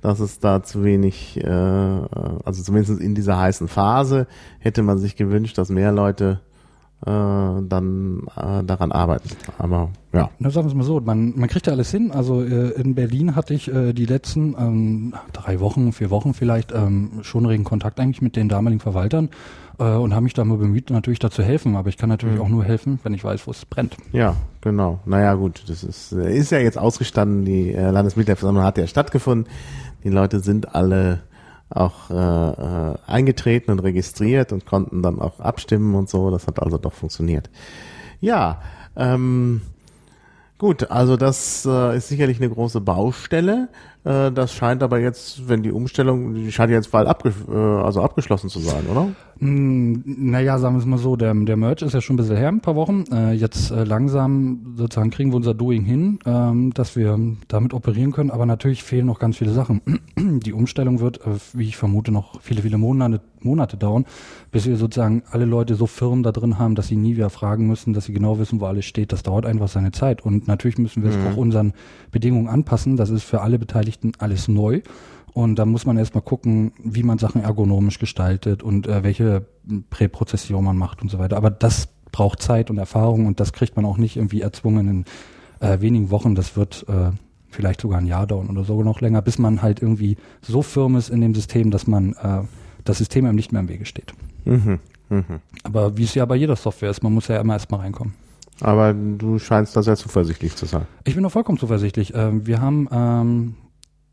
dass 0.00 0.20
es 0.20 0.38
da 0.38 0.62
zu 0.62 0.82
wenig, 0.84 1.38
äh, 1.42 1.48
also 1.48 2.62
zumindest 2.62 3.00
in 3.00 3.14
dieser 3.14 3.38
heißen 3.38 3.68
Phase 3.68 4.26
hätte 4.60 4.82
man 4.82 4.98
sich 4.98 5.16
gewünscht, 5.16 5.58
dass 5.58 5.68
mehr 5.68 5.92
Leute 5.92 6.40
äh, 6.40 6.47
dann 7.06 8.22
äh, 8.36 8.64
daran 8.64 8.90
arbeiten. 8.92 9.28
Aber 9.58 9.90
ja. 10.12 10.30
Na, 10.38 10.50
sagen 10.50 10.66
wir 10.66 10.70
es 10.70 10.74
mal 10.76 10.82
so, 10.84 11.00
man, 11.00 11.32
man 11.38 11.48
kriegt 11.48 11.66
ja 11.66 11.72
alles 11.72 11.90
hin. 11.90 12.10
Also 12.10 12.42
äh, 12.42 12.70
in 12.80 12.94
Berlin 12.94 13.36
hatte 13.36 13.54
ich 13.54 13.72
äh, 13.72 13.92
die 13.92 14.06
letzten 14.06 14.54
ähm, 14.58 15.14
drei 15.32 15.60
Wochen, 15.60 15.92
vier 15.92 16.10
Wochen 16.10 16.34
vielleicht 16.34 16.72
ähm, 16.72 17.20
schon 17.22 17.46
regen 17.46 17.64
Kontakt 17.64 18.00
eigentlich 18.00 18.20
mit 18.22 18.34
den 18.36 18.48
damaligen 18.48 18.80
Verwaltern 18.80 19.28
äh, 19.78 19.84
und 19.84 20.12
habe 20.12 20.24
mich 20.24 20.34
da 20.34 20.44
mal 20.44 20.58
bemüht, 20.58 20.90
natürlich 20.90 21.20
da 21.20 21.30
zu 21.30 21.42
helfen. 21.42 21.76
Aber 21.76 21.88
ich 21.88 21.98
kann 21.98 22.08
natürlich 22.08 22.36
Mhm. 22.36 22.42
auch 22.42 22.48
nur 22.48 22.64
helfen, 22.64 22.98
wenn 23.04 23.14
ich 23.14 23.22
weiß, 23.22 23.46
wo 23.46 23.52
es 23.52 23.64
brennt. 23.64 23.96
Ja, 24.12 24.34
genau. 24.60 24.98
Naja, 25.06 25.34
gut, 25.34 25.62
das 25.68 25.84
ist, 25.84 26.12
äh, 26.12 26.36
ist 26.36 26.50
ja 26.50 26.58
jetzt 26.58 26.78
ausgestanden. 26.78 27.44
Die 27.44 27.72
äh, 27.72 27.90
Landesmitgliederversammlung 27.90 28.64
hat 28.64 28.76
ja 28.76 28.86
stattgefunden. 28.88 29.46
Die 30.04 30.10
Leute 30.10 30.40
sind 30.40 30.74
alle 30.74 31.20
auch 31.70 32.10
äh, 32.10 32.14
äh, 32.14 32.94
eingetreten 33.06 33.70
und 33.70 33.80
registriert 33.80 34.52
und 34.52 34.66
konnten 34.66 35.02
dann 35.02 35.20
auch 35.20 35.40
abstimmen 35.40 35.94
und 35.94 36.08
so. 36.08 36.30
Das 36.30 36.46
hat 36.46 36.62
also 36.62 36.78
doch 36.78 36.92
funktioniert. 36.92 37.50
Ja, 38.20 38.62
ähm, 38.96 39.62
gut, 40.56 40.90
also 40.90 41.16
das 41.16 41.66
äh, 41.66 41.96
ist 41.96 42.08
sicherlich 42.08 42.38
eine 42.38 42.50
große 42.50 42.80
Baustelle. 42.80 43.68
Äh, 44.04 44.32
das 44.32 44.52
scheint 44.52 44.82
aber 44.82 45.00
jetzt, 45.00 45.48
wenn 45.48 45.62
die 45.62 45.72
Umstellung, 45.72 46.34
die 46.34 46.52
scheint 46.52 46.70
jetzt 46.70 46.90
bald 46.92 47.08
abge 47.08 47.32
äh, 47.50 47.54
also 47.54 48.02
abgeschlossen 48.02 48.48
zu 48.48 48.60
sein, 48.60 48.86
oder? 48.90 49.08
Mm, 49.40 50.02
Naja, 50.04 50.58
sagen 50.58 50.76
wir 50.76 50.80
es 50.80 50.86
mal 50.86 50.98
so, 50.98 51.16
der, 51.16 51.34
der 51.34 51.56
Merch 51.56 51.82
ist 51.82 51.94
ja 51.94 52.00
schon 52.00 52.14
ein 52.14 52.18
bisschen 52.18 52.36
her, 52.36 52.48
ein 52.48 52.60
paar 52.60 52.76
Wochen. 52.76 53.04
Äh, 53.12 53.32
jetzt 53.32 53.70
langsam 53.70 54.74
sozusagen 54.76 55.10
kriegen 55.10 55.30
wir 55.30 55.36
unser 55.36 55.54
Doing 55.54 55.84
hin, 55.84 56.18
ähm, 56.26 56.72
dass 56.74 56.96
wir 56.96 57.18
damit 57.48 57.74
operieren 57.74 58.12
können, 58.12 58.30
aber 58.30 58.46
natürlich 58.46 58.82
fehlen 58.82 59.06
noch 59.06 59.18
ganz 59.18 59.36
viele 59.36 59.52
Sachen. 59.52 59.82
Die 60.16 60.52
Umstellung 60.52 61.00
wird, 61.00 61.20
wie 61.52 61.66
ich 61.68 61.76
vermute, 61.76 62.12
noch 62.12 62.40
viele, 62.40 62.62
viele 62.62 62.78
Monate, 62.78 63.20
Monate 63.40 63.76
dauern, 63.76 64.04
bis 64.50 64.66
wir 64.66 64.76
sozusagen 64.76 65.22
alle 65.30 65.44
Leute 65.44 65.74
so 65.74 65.86
firm 65.86 66.22
da 66.22 66.32
drin 66.32 66.58
haben, 66.58 66.74
dass 66.74 66.88
sie 66.88 66.96
nie 66.96 67.14
wieder 67.16 67.30
fragen 67.30 67.66
müssen, 67.66 67.92
dass 67.92 68.06
sie 68.06 68.12
genau 68.12 68.38
wissen, 68.38 68.60
wo 68.60 68.66
alles 68.66 68.84
steht. 68.86 69.12
Das 69.12 69.22
dauert 69.22 69.46
einfach 69.46 69.68
seine 69.68 69.92
Zeit. 69.92 70.24
Und 70.24 70.48
natürlich 70.48 70.78
müssen 70.78 71.02
wir 71.02 71.10
es 71.10 71.16
auch 71.16 71.36
unseren 71.36 71.72
Bedingungen 72.10 72.48
anpassen. 72.48 72.96
Das 72.96 73.10
ist 73.10 73.22
für 73.22 73.40
alle 73.40 73.58
Beteiligten 73.58 73.87
alles 74.18 74.48
neu. 74.48 74.82
Und 75.32 75.56
da 75.56 75.66
muss 75.66 75.86
man 75.86 75.98
erstmal 75.98 76.22
gucken, 76.22 76.72
wie 76.82 77.02
man 77.02 77.18
Sachen 77.18 77.42
ergonomisch 77.42 77.98
gestaltet 77.98 78.62
und 78.62 78.86
äh, 78.86 79.04
welche 79.04 79.46
Präprozession 79.90 80.64
man 80.64 80.76
macht 80.76 81.02
und 81.02 81.10
so 81.10 81.18
weiter. 81.18 81.36
Aber 81.36 81.50
das 81.50 81.88
braucht 82.10 82.42
Zeit 82.42 82.70
und 82.70 82.78
Erfahrung 82.78 83.26
und 83.26 83.38
das 83.38 83.52
kriegt 83.52 83.76
man 83.76 83.84
auch 83.84 83.98
nicht 83.98 84.16
irgendwie 84.16 84.40
erzwungen 84.40 84.88
in 84.88 85.04
äh, 85.60 85.80
wenigen 85.80 86.10
Wochen. 86.10 86.34
Das 86.34 86.56
wird 86.56 86.86
äh, 86.88 87.10
vielleicht 87.50 87.80
sogar 87.80 87.98
ein 87.98 88.06
Jahr 88.06 88.26
dauern 88.26 88.48
oder 88.48 88.64
sogar 88.64 88.84
noch 88.84 89.00
länger, 89.00 89.22
bis 89.22 89.38
man 89.38 89.62
halt 89.62 89.80
irgendwie 89.82 90.16
so 90.42 90.62
firm 90.62 90.96
ist 90.96 91.10
in 91.10 91.20
dem 91.20 91.34
System, 91.34 91.70
dass 91.70 91.86
man 91.86 92.14
äh, 92.14 92.42
das 92.84 92.98
System 92.98 93.26
einem 93.26 93.36
nicht 93.36 93.52
mehr 93.52 93.60
im 93.60 93.68
Wege 93.68 93.84
steht. 93.84 94.14
Mhm. 94.44 94.80
Mhm. 95.08 95.40
Aber 95.62 95.96
wie 95.96 96.04
es 96.04 96.14
ja 96.14 96.24
bei 96.24 96.36
jeder 96.36 96.56
Software 96.56 96.90
ist, 96.90 97.02
man 97.02 97.12
muss 97.12 97.28
ja 97.28 97.40
immer 97.40 97.54
erstmal 97.54 97.80
reinkommen. 97.80 98.14
Aber 98.60 98.92
du 98.92 99.38
scheinst 99.38 99.76
da 99.76 99.82
sehr 99.82 99.96
zuversichtlich 99.96 100.56
zu 100.56 100.66
sein. 100.66 100.86
Ich 101.04 101.14
bin 101.14 101.24
auch 101.24 101.30
vollkommen 101.30 101.58
zuversichtlich. 101.58 102.12
Ähm, 102.14 102.46
wir 102.46 102.60
haben, 102.60 102.88
ähm, 102.90 103.54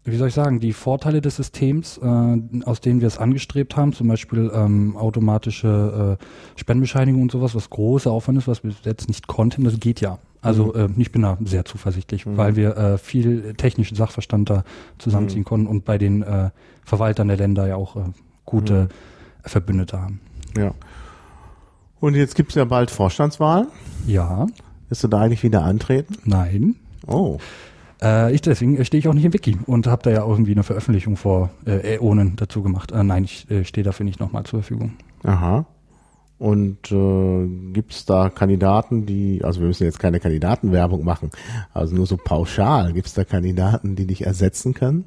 wie 0.06 0.18
soll 0.18 0.28
ich 0.28 0.34
sagen, 0.34 0.60
die 0.60 0.72
Vorteile 0.74 1.20
des 1.20 1.36
Systems, 1.36 1.98
äh, 1.98 2.38
aus 2.64 2.80
denen 2.80 3.02
wir 3.02 3.08
es 3.08 3.18
angestrebt 3.18 3.76
haben, 3.76 3.92
zum 3.92 4.08
Beispiel 4.08 4.52
ähm, 4.54 4.96
automatische 4.98 6.18
äh, 6.20 6.60
Spendenbescheinigung 6.60 7.24
und 7.24 7.32
sowas, 7.32 7.56
was 7.56 7.70
großer 7.70 8.12
Aufwand 8.12 8.38
ist, 8.38 8.48
was 8.48 8.64
wir 8.64 8.72
jetzt 8.84 9.08
nicht 9.08 9.28
konnten, 9.28 9.64
das 9.64 9.80
geht 9.80 10.02
ja. 10.02 10.20
Also 10.42 10.76
äh, 10.76 10.90
ich 10.98 11.12
bin 11.12 11.24
da 11.24 11.40
sehr 11.44 11.66
zuversichtlich, 11.66 12.26
weil 12.28 12.56
wir 12.56 12.78
äh, 12.78 12.98
viel 13.00 13.56
technischen 13.56 13.96
Sachverstand 13.96 14.50
da 14.52 14.64
zusammenziehen 15.00 15.44
konnten 15.44 15.66
und 15.66 15.86
bei 15.86 15.98
den 15.98 16.22
äh, 16.22 16.52
Verwaltern 16.84 17.28
der 17.30 17.38
Länder 17.38 17.68
ja 17.68 17.76
auch 17.78 17.96
äh, 17.96 18.02
gute 18.46 18.90
Verbündete 19.42 20.00
haben. 20.00 20.22
Ja. 20.56 20.76
Und 22.00 22.14
jetzt 22.14 22.36
gibt's 22.36 22.54
ja 22.54 22.66
bald 22.66 22.92
Vorstandswahlen. 22.92 23.70
Ja, 24.06 24.46
Wirst 24.90 25.04
du 25.04 25.08
da 25.08 25.22
eigentlich 25.22 25.42
wieder 25.42 25.64
antreten? 25.64 26.16
nein, 26.26 26.76
Oh. 27.08 27.40
Äh, 28.02 28.34
ich 28.34 28.42
deswegen 28.42 28.78
äh, 28.78 28.86
stehe 28.86 29.00
ich 29.00 29.08
auch 29.08 29.14
nicht 29.14 29.25
im 29.25 29.34
Wiki 29.34 29.58
und 29.66 29.88
habe 29.88 30.04
da 30.04 30.12
ja 30.12 30.25
irgendwie 30.25 30.52
eine 30.52 30.64
Veröffentlichung 30.64 31.18
vor 31.18 31.50
äh, 31.66 31.96
Äonen 31.96 32.36
dazu 32.36 32.62
gemacht. 32.62 32.92
Äh, 32.92 33.04
nein, 33.04 33.24
ich 33.24 33.50
äh, 33.50 33.64
stehe 33.64 33.84
dafür 33.84 34.04
nicht 34.04 34.20
nochmal 34.20 34.44
zur 34.44 34.62
Verfügung. 34.62 34.94
Aha. 35.24 35.66
Und 36.38 36.92
äh, 36.92 37.48
gibt's 37.72 38.06
da 38.06 38.30
Kandidaten, 38.30 39.06
die, 39.06 39.42
also 39.44 39.62
wir 39.62 39.68
müssen 39.68 39.86
jetzt 39.86 40.00
keine 40.00 40.20
Kandidatenwerbung 40.20 41.06
machen, 41.06 41.32
also 41.74 41.96
nur 41.96 42.06
so 42.06 42.18
pauschal, 42.18 42.92
gibt's 42.92 43.14
da 43.14 43.24
Kandidaten, 43.24 43.96
die 43.96 44.06
dich 44.06 44.25
ersetzen 44.25 44.74
können? 44.74 45.06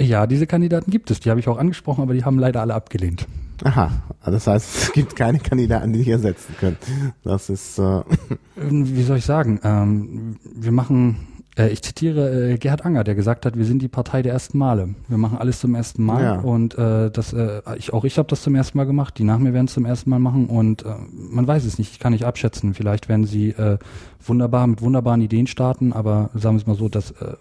Ja, 0.00 0.26
diese 0.26 0.48
Kandidaten 0.48 0.90
gibt 0.90 1.12
es. 1.12 1.20
Die 1.20 1.30
habe 1.30 1.38
ich 1.38 1.46
auch 1.46 1.58
angesprochen, 1.58 2.02
aber 2.02 2.14
die 2.14 2.24
haben 2.24 2.38
leider 2.38 2.60
alle 2.60 2.74
abgelehnt. 2.74 3.28
Aha, 3.62 3.92
das 4.24 4.48
heißt, 4.48 4.76
es 4.76 4.92
gibt 4.92 5.14
keine 5.14 5.38
Kandidaten, 5.38 5.92
die 5.92 6.00
dich 6.00 6.08
ersetzen 6.08 6.56
können. 6.58 6.76
Das 7.22 7.48
ist, 7.48 7.78
äh, 7.78 8.02
Ähm, 8.60 8.96
Wie 8.96 9.02
soll 9.04 9.18
ich 9.18 9.24
sagen? 9.24 9.60
Ähm, 9.62 10.36
wir 10.56 10.72
machen, 10.72 11.28
äh, 11.56 11.68
ich 11.68 11.82
zitiere 11.82 12.52
äh, 12.52 12.58
Gerhard 12.58 12.84
Anger, 12.84 13.04
der 13.04 13.14
gesagt 13.14 13.46
hat, 13.46 13.56
wir 13.56 13.64
sind 13.64 13.80
die 13.82 13.88
Partei 13.88 14.22
der 14.22 14.32
ersten 14.32 14.58
Male. 14.58 14.94
Wir 15.08 15.18
machen 15.18 15.38
alles 15.38 15.60
zum 15.60 15.74
ersten 15.74 16.04
Mal 16.04 16.22
Ja. 16.22 16.40
und 16.40 16.76
äh, 16.78 17.10
das, 17.10 17.32
äh, 17.32 17.60
ich, 17.76 17.92
auch 17.92 18.04
ich 18.04 18.18
habe 18.18 18.28
das 18.28 18.42
zum 18.42 18.54
ersten 18.54 18.78
Mal 18.78 18.84
gemacht. 18.84 19.18
Die 19.18 19.24
nach 19.24 19.38
mir 19.38 19.52
werden 19.52 19.66
es 19.66 19.74
zum 19.74 19.84
ersten 19.84 20.10
Mal 20.10 20.18
machen 20.18 20.46
und 20.46 20.84
äh, 20.84 20.94
man 21.12 21.46
weiß 21.46 21.64
es 21.64 21.78
nicht. 21.78 21.92
Ich 21.92 21.98
kann 21.98 22.12
nicht 22.12 22.24
abschätzen. 22.24 22.74
Vielleicht 22.74 23.08
werden 23.08 23.24
sie 23.26 23.50
äh, 23.50 23.78
wunderbar 24.24 24.66
mit 24.66 24.80
wunderbaren 24.82 25.20
Ideen 25.20 25.46
starten, 25.46 25.92
aber 25.92 26.30
sagen 26.34 26.56
wir 26.56 26.60
es 26.60 26.66
mal 26.66 26.76
so, 26.76 26.88
dass 26.88 27.10
äh, 27.12 27.34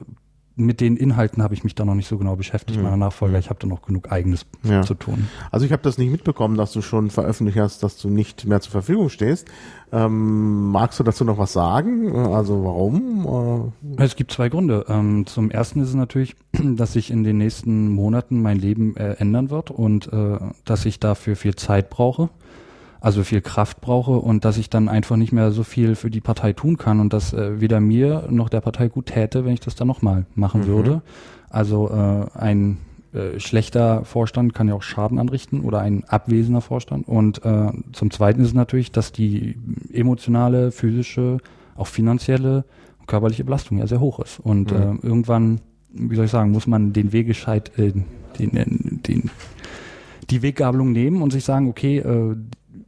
mit 0.55 0.81
den 0.81 0.97
Inhalten 0.97 1.41
habe 1.41 1.53
ich 1.55 1.63
mich 1.63 1.73
da 1.73 1.83
noch 1.83 1.95
nicht 1.95 2.07
so 2.07 2.17
genau 2.17 2.35
beschäftigt, 2.35 2.81
meiner 2.81 2.97
Nachfolger. 2.97 3.39
Ich 3.39 3.49
habe 3.49 3.59
da 3.59 3.67
noch 3.67 3.81
genug 3.81 4.11
eigenes 4.11 4.45
Ja. 4.63 4.83
zu 4.83 4.93
tun. 4.93 5.27
also 5.51 5.65
ich 5.65 5.71
habe 5.71 5.81
das 5.81 5.97
nicht 5.97 6.11
mitbekommen, 6.11 6.57
dass 6.57 6.71
du 6.73 6.81
schon 6.81 7.09
veröffentlicht 7.09 7.57
hast, 7.59 7.81
dass 7.81 7.97
du 7.97 8.09
nicht 8.09 8.45
mehr 8.45 8.61
zur 8.61 8.71
Verfügung 8.71 9.09
stehst. 9.09 9.47
Ähm, 9.91 10.71
magst 10.71 10.99
du 10.99 11.03
dazu 11.03 11.23
noch 11.25 11.37
was 11.37 11.53
sagen? 11.53 12.15
Also 12.15 12.63
warum? 12.63 13.71
Äh, 13.97 14.03
Es 14.03 14.15
gibt 14.15 14.31
zwei 14.31 14.49
Gründe. 14.49 14.85
Ähm, 14.89 15.25
zum 15.25 15.49
ersten 15.51 15.81
ist 15.81 15.89
es 15.89 15.95
natürlich, 15.95 16.35
dass 16.75 16.93
sich 16.93 17.09
in 17.11 17.23
den 17.23 17.37
nächsten 17.37 17.89
Monaten 17.89 18.41
mein 18.41 18.57
Leben 18.59 18.95
äh, 18.95 19.13
ändern 19.13 19.49
wird 19.49 19.71
und 19.71 20.11
äh, 20.13 20.37
dass 20.65 20.85
ich 20.85 20.99
dafür 20.99 21.35
viel 21.35 21.55
Zeit 21.55 21.89
brauche, 21.89 22.29
also 23.03 23.25
viel 23.25 23.41
Kraft 23.41 23.81
brauche 23.81 24.11
und 24.11 24.45
dass 24.45 24.57
ich 24.57 24.69
dann 24.69 24.87
einfach 24.87 25.17
nicht 25.17 25.33
mehr 25.33 25.51
so 25.51 25.63
viel 25.63 25.95
für 25.95 26.09
die 26.09 26.21
Partei 26.21 26.53
tun 26.53 26.77
kann 26.77 27.01
und 27.01 27.11
dass 27.11 27.33
äh, 27.33 27.59
weder 27.59 27.81
mir 27.81 28.29
noch 28.29 28.47
der 28.47 28.61
Partei 28.61 28.87
gut 28.87 29.07
täte, 29.07 29.43
wenn 29.43 29.53
ich 29.53 29.59
das 29.59 29.75
dann 29.75 29.89
nochmal 29.89 30.25
machen 30.35 30.67
würde. 30.67 31.01
Also 31.49 31.89
äh, 31.89 32.39
ein 32.39 32.77
äh, 33.11 33.41
schlechter 33.41 34.05
Vorstand 34.05 34.53
kann 34.53 34.69
ja 34.69 34.73
auch 34.75 34.83
Schaden 34.83 35.19
anrichten 35.19 35.59
oder 35.59 35.79
ein 35.79 36.05
abwesender 36.05 36.61
Vorstand. 36.61 37.05
Und 37.05 37.43
äh, 37.43 37.73
zum 37.91 38.09
Zweiten 38.09 38.39
ist 38.39 38.47
es 38.47 38.53
natürlich, 38.53 38.93
dass 38.93 39.11
die 39.11 39.57
emotionale, 39.91 40.71
physische, 40.71 41.39
auch 41.75 41.87
finanzielle 41.87 42.63
und 43.01 43.07
körperliche 43.07 43.43
Belastung 43.43 43.79
ja 43.79 43.87
sehr 43.87 43.99
hoch 43.99 44.21
ist. 44.21 44.39
Und 44.39 44.71
äh, 44.71 44.93
irgendwann, 45.01 45.59
wie 45.89 46.15
soll 46.15 46.23
ich 46.23 46.31
sagen, 46.31 46.51
muss 46.51 46.67
man 46.67 46.93
den 46.93 47.11
Wegescheid, 47.11 47.77
äh, 47.77 47.91
den, 48.39 49.01
den, 49.05 49.29
die 50.29 50.41
Weggabelung 50.41 50.93
nehmen 50.93 51.21
und 51.21 51.33
sich 51.33 51.43
sagen, 51.43 51.67
okay, 51.67 51.97
äh, 51.97 52.37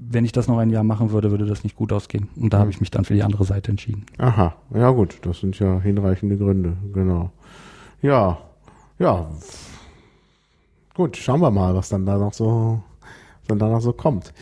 wenn 0.09 0.25
ich 0.25 0.31
das 0.31 0.47
noch 0.47 0.57
ein 0.57 0.69
Jahr 0.69 0.83
machen 0.83 1.11
würde, 1.11 1.31
würde 1.31 1.45
das 1.45 1.63
nicht 1.63 1.75
gut 1.75 1.91
ausgehen. 1.91 2.29
Und 2.35 2.53
da 2.53 2.59
habe 2.59 2.69
ich 2.69 2.79
mich 2.79 2.91
dann 2.91 3.05
für 3.05 3.13
die 3.13 3.23
andere 3.23 3.45
Seite 3.45 3.71
entschieden. 3.71 4.05
aha, 4.17 4.55
ja 4.73 4.91
gut, 4.91 5.19
das 5.23 5.39
sind 5.39 5.57
ja 5.59 5.79
hinreichende 5.79 6.37
Gründe, 6.37 6.77
genau. 6.93 7.31
Ja, 8.01 8.37
ja. 8.99 9.27
Gut, 10.93 11.17
schauen 11.17 11.41
wir 11.41 11.51
mal, 11.51 11.75
was 11.75 11.89
dann 11.89 12.05
da 12.05 12.17
noch 12.17 12.33
so, 12.33 12.81
was 13.01 13.47
dann 13.47 13.59
da 13.59 13.67
noch 13.67 13.81
so 13.81 13.93
kommt. 13.93 14.33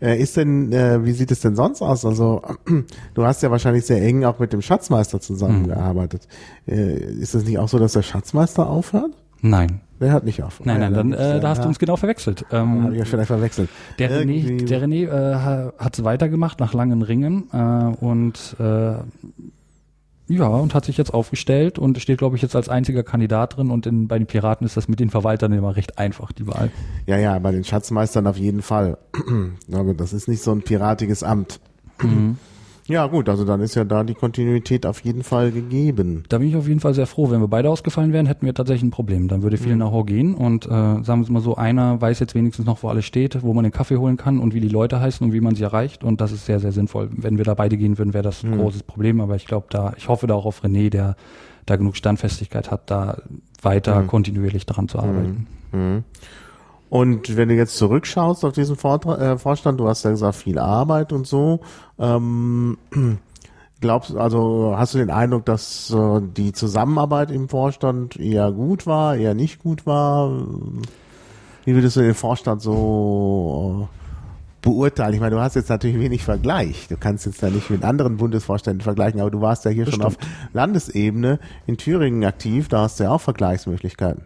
Äh, 0.00 0.20
ist 0.20 0.36
denn, 0.36 0.72
äh, 0.72 1.04
wie 1.04 1.12
sieht 1.12 1.30
es 1.30 1.40
denn 1.40 1.56
sonst 1.56 1.82
aus? 1.82 2.04
Also, 2.04 2.42
du 3.14 3.24
hast 3.24 3.42
ja 3.42 3.50
wahrscheinlich 3.50 3.84
sehr 3.84 4.00
eng 4.00 4.24
auch 4.24 4.38
mit 4.38 4.52
dem 4.52 4.62
Schatzmeister 4.62 5.20
zusammengearbeitet. 5.20 6.28
Äh, 6.66 6.94
ist 7.20 7.34
es 7.34 7.44
nicht 7.44 7.58
auch 7.58 7.68
so, 7.68 7.78
dass 7.78 7.94
der 7.94 8.02
Schatzmeister 8.02 8.68
aufhört? 8.68 9.10
Nein. 9.40 9.80
Der 10.00 10.12
hört 10.12 10.24
nicht 10.24 10.42
auf. 10.44 10.60
Nein, 10.64 10.78
nein, 10.80 10.94
dann, 10.94 11.12
ist 11.12 11.18
äh, 11.18 11.40
da 11.40 11.48
hast 11.48 11.64
du 11.64 11.68
uns 11.68 11.78
genau 11.80 11.96
verwechselt. 11.96 12.44
Ähm, 12.52 12.84
Habe 12.84 12.92
ich 12.92 12.98
ja 13.00 13.04
vielleicht 13.04 13.26
verwechselt. 13.26 13.68
Der 13.98 14.10
René, 14.10 14.30
Irgendwie- 14.44 14.64
der 14.64 14.82
René 14.82 15.08
äh, 15.08 15.72
hat 15.76 15.98
es 15.98 16.04
weitergemacht 16.04 16.60
nach 16.60 16.72
langen 16.72 17.02
Ringen 17.02 17.48
äh, 17.52 17.56
und 18.04 18.54
äh, 18.60 18.94
ja, 20.30 20.46
und 20.46 20.74
hat 20.74 20.84
sich 20.84 20.98
jetzt 20.98 21.14
aufgestellt 21.14 21.78
und 21.78 21.98
steht, 22.00 22.18
glaube 22.18 22.36
ich, 22.36 22.42
jetzt 22.42 22.54
als 22.54 22.68
einziger 22.68 23.02
Kandidat 23.02 23.56
drin 23.56 23.70
und 23.70 23.86
in, 23.86 24.08
bei 24.08 24.18
den 24.18 24.26
Piraten 24.26 24.66
ist 24.66 24.76
das 24.76 24.86
mit 24.86 25.00
den 25.00 25.08
Verwaltern 25.10 25.52
immer 25.52 25.74
recht 25.74 25.98
einfach, 25.98 26.32
die 26.32 26.46
Wahl. 26.46 26.70
Ja, 27.06 27.16
ja, 27.16 27.38
bei 27.38 27.50
den 27.50 27.64
Schatzmeistern 27.64 28.26
auf 28.26 28.36
jeden 28.36 28.60
Fall. 28.62 28.98
Aber 29.72 29.94
das 29.94 30.12
ist 30.12 30.28
nicht 30.28 30.42
so 30.42 30.52
ein 30.52 30.62
piratiges 30.62 31.22
Amt. 31.22 31.60
Mhm. 32.02 32.36
Ja, 32.88 33.06
gut, 33.06 33.28
also 33.28 33.44
dann 33.44 33.60
ist 33.60 33.74
ja 33.74 33.84
da 33.84 34.02
die 34.02 34.14
Kontinuität 34.14 34.86
auf 34.86 35.00
jeden 35.00 35.22
Fall 35.22 35.52
gegeben. 35.52 36.24
Da 36.30 36.38
bin 36.38 36.48
ich 36.48 36.56
auf 36.56 36.66
jeden 36.66 36.80
Fall 36.80 36.94
sehr 36.94 37.06
froh. 37.06 37.30
Wenn 37.30 37.40
wir 37.40 37.48
beide 37.48 37.68
ausgefallen 37.68 38.14
wären, 38.14 38.24
hätten 38.24 38.46
wir 38.46 38.54
tatsächlich 38.54 38.84
ein 38.84 38.90
Problem. 38.90 39.28
Dann 39.28 39.42
würde 39.42 39.58
viel 39.58 39.74
Know-how 39.74 40.06
gehen 40.06 40.34
und 40.34 40.64
äh, 40.64 40.68
sagen 40.68 41.20
wir 41.20 41.22
es 41.22 41.28
mal 41.28 41.42
so, 41.42 41.56
einer 41.56 42.00
weiß 42.00 42.18
jetzt 42.18 42.34
wenigstens 42.34 42.64
noch, 42.64 42.82
wo 42.82 42.88
alles 42.88 43.04
steht, 43.04 43.42
wo 43.42 43.52
man 43.52 43.64
den 43.64 43.72
Kaffee 43.72 43.98
holen 43.98 44.16
kann 44.16 44.40
und 44.40 44.54
wie 44.54 44.60
die 44.60 44.68
Leute 44.68 45.00
heißen 45.00 45.26
und 45.26 45.34
wie 45.34 45.40
man 45.42 45.54
sie 45.54 45.64
erreicht 45.64 46.02
und 46.02 46.22
das 46.22 46.32
ist 46.32 46.46
sehr, 46.46 46.60
sehr 46.60 46.72
sinnvoll. 46.72 47.10
Wenn 47.12 47.36
wir 47.36 47.44
da 47.44 47.52
beide 47.52 47.76
gehen 47.76 47.98
würden, 47.98 48.14
wäre 48.14 48.24
das 48.24 48.42
ein 48.42 48.52
großes 48.58 48.84
Problem, 48.84 49.20
aber 49.20 49.36
ich 49.36 49.44
glaube 49.44 49.66
da, 49.68 49.92
ich 49.98 50.08
hoffe 50.08 50.26
da 50.26 50.34
auch 50.34 50.46
auf 50.46 50.64
René, 50.64 50.88
der 50.88 51.16
da 51.66 51.76
genug 51.76 51.94
Standfestigkeit 51.96 52.70
hat, 52.70 52.90
da 52.90 53.18
weiter 53.60 54.04
kontinuierlich 54.06 54.64
daran 54.64 54.88
zu 54.88 54.98
arbeiten. 54.98 55.46
Und 56.90 57.36
wenn 57.36 57.48
du 57.48 57.54
jetzt 57.54 57.76
zurückschaust 57.76 58.44
auf 58.44 58.52
diesen 58.52 58.76
Vortra 58.76 59.32
äh, 59.32 59.38
Vorstand, 59.38 59.78
du 59.80 59.88
hast 59.88 60.04
ja 60.04 60.10
gesagt, 60.10 60.36
viel 60.36 60.58
Arbeit 60.58 61.12
und 61.12 61.26
so, 61.26 61.60
ähm, 61.98 62.78
glaubst 63.80 64.16
also 64.16 64.74
hast 64.76 64.94
du 64.94 64.98
den 64.98 65.10
Eindruck, 65.10 65.44
dass 65.44 65.90
äh, 65.90 66.20
die 66.22 66.52
Zusammenarbeit 66.52 67.30
im 67.30 67.48
Vorstand 67.48 68.18
eher 68.18 68.50
gut 68.52 68.86
war, 68.86 69.16
eher 69.16 69.34
nicht 69.34 69.62
gut 69.62 69.86
war? 69.86 70.30
Wie 71.64 71.74
würdest 71.74 71.96
du 71.96 72.00
den 72.00 72.14
Vorstand 72.14 72.62
so 72.62 73.86
äh, 73.90 73.96
beurteilen? 74.62 75.12
Ich 75.12 75.20
meine, 75.20 75.36
du 75.36 75.40
hast 75.42 75.56
jetzt 75.56 75.68
natürlich 75.68 76.00
wenig 76.00 76.24
Vergleich. 76.24 76.88
Du 76.88 76.96
kannst 76.96 77.26
jetzt 77.26 77.42
da 77.42 77.50
nicht 77.50 77.68
mit 77.68 77.84
anderen 77.84 78.16
Bundesvorständen 78.16 78.80
vergleichen, 78.80 79.20
aber 79.20 79.30
du 79.30 79.42
warst 79.42 79.66
ja 79.66 79.70
hier 79.70 79.84
Das 79.84 79.94
schon 79.94 80.04
auf 80.04 80.16
Landesebene 80.54 81.38
in 81.66 81.76
Thüringen 81.76 82.24
aktiv, 82.24 82.68
da 82.68 82.80
hast 82.80 82.98
du 82.98 83.04
ja 83.04 83.10
auch 83.10 83.20
Vergleichsmöglichkeiten. 83.20 84.24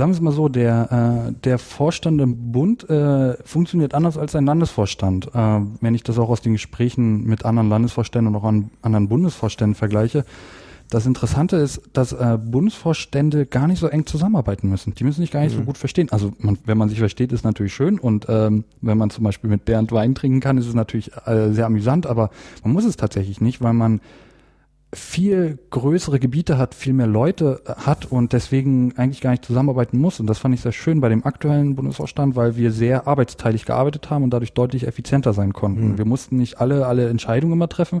Sagen 0.00 0.12
wir 0.12 0.14
es 0.14 0.22
mal 0.22 0.32
so, 0.32 0.48
der, 0.48 1.26
äh, 1.28 1.32
der 1.44 1.58
Vorstand 1.58 2.22
im 2.22 2.52
Bund 2.52 2.88
äh, 2.88 3.34
funktioniert 3.44 3.92
anders 3.92 4.16
als 4.16 4.34
ein 4.34 4.46
Landesvorstand. 4.46 5.26
Äh, 5.34 5.60
wenn 5.82 5.94
ich 5.94 6.02
das 6.02 6.18
auch 6.18 6.30
aus 6.30 6.40
den 6.40 6.52
Gesprächen 6.54 7.24
mit 7.24 7.44
anderen 7.44 7.68
Landesvorständen 7.68 8.34
und 8.34 8.40
auch 8.40 8.48
an 8.48 8.70
anderen 8.80 9.10
Bundesvorständen 9.10 9.74
vergleiche. 9.74 10.24
Das 10.88 11.04
Interessante 11.04 11.56
ist, 11.56 11.82
dass 11.92 12.12
äh, 12.14 12.38
Bundesvorstände 12.42 13.44
gar 13.44 13.66
nicht 13.66 13.78
so 13.78 13.88
eng 13.88 14.06
zusammenarbeiten 14.06 14.70
müssen. 14.70 14.94
Die 14.94 15.04
müssen 15.04 15.20
sich 15.20 15.32
gar 15.32 15.42
nicht 15.42 15.54
so 15.54 15.64
gut 15.64 15.76
verstehen. 15.76 16.10
Also 16.10 16.32
man, 16.38 16.56
wenn 16.64 16.78
man 16.78 16.88
sich 16.88 16.98
versteht, 16.98 17.30
ist 17.30 17.44
natürlich 17.44 17.74
schön. 17.74 17.98
Und 17.98 18.24
ähm, 18.30 18.64
wenn 18.80 18.96
man 18.96 19.10
zum 19.10 19.24
Beispiel 19.24 19.50
mit 19.50 19.66
Bernd 19.66 19.92
Wein 19.92 20.14
trinken 20.14 20.40
kann, 20.40 20.56
ist 20.56 20.66
es 20.66 20.72
natürlich 20.74 21.10
äh, 21.26 21.52
sehr 21.52 21.66
amüsant. 21.66 22.06
Aber 22.06 22.30
man 22.64 22.72
muss 22.72 22.86
es 22.86 22.96
tatsächlich 22.96 23.42
nicht, 23.42 23.60
weil 23.60 23.74
man 23.74 24.00
viel 24.92 25.58
größere 25.70 26.18
Gebiete 26.18 26.58
hat, 26.58 26.74
viel 26.74 26.92
mehr 26.92 27.06
Leute 27.06 27.62
äh, 27.64 27.74
hat 27.74 28.10
und 28.10 28.32
deswegen 28.32 28.96
eigentlich 28.96 29.20
gar 29.20 29.30
nicht 29.30 29.44
zusammenarbeiten 29.44 29.98
muss. 29.98 30.18
Und 30.18 30.26
das 30.26 30.38
fand 30.38 30.54
ich 30.54 30.62
sehr 30.62 30.72
schön 30.72 31.00
bei 31.00 31.08
dem 31.08 31.24
aktuellen 31.24 31.76
Bundesvorstand, 31.76 32.34
weil 32.34 32.56
wir 32.56 32.72
sehr 32.72 33.06
arbeitsteilig 33.06 33.66
gearbeitet 33.66 34.10
haben 34.10 34.24
und 34.24 34.30
dadurch 34.30 34.52
deutlich 34.52 34.86
effizienter 34.86 35.32
sein 35.32 35.52
konnten. 35.52 35.98
Wir 35.98 36.04
mussten 36.04 36.38
nicht 36.38 36.60
alle, 36.60 36.86
alle 36.86 37.08
Entscheidungen 37.08 37.52
immer 37.52 37.68
treffen. 37.68 38.00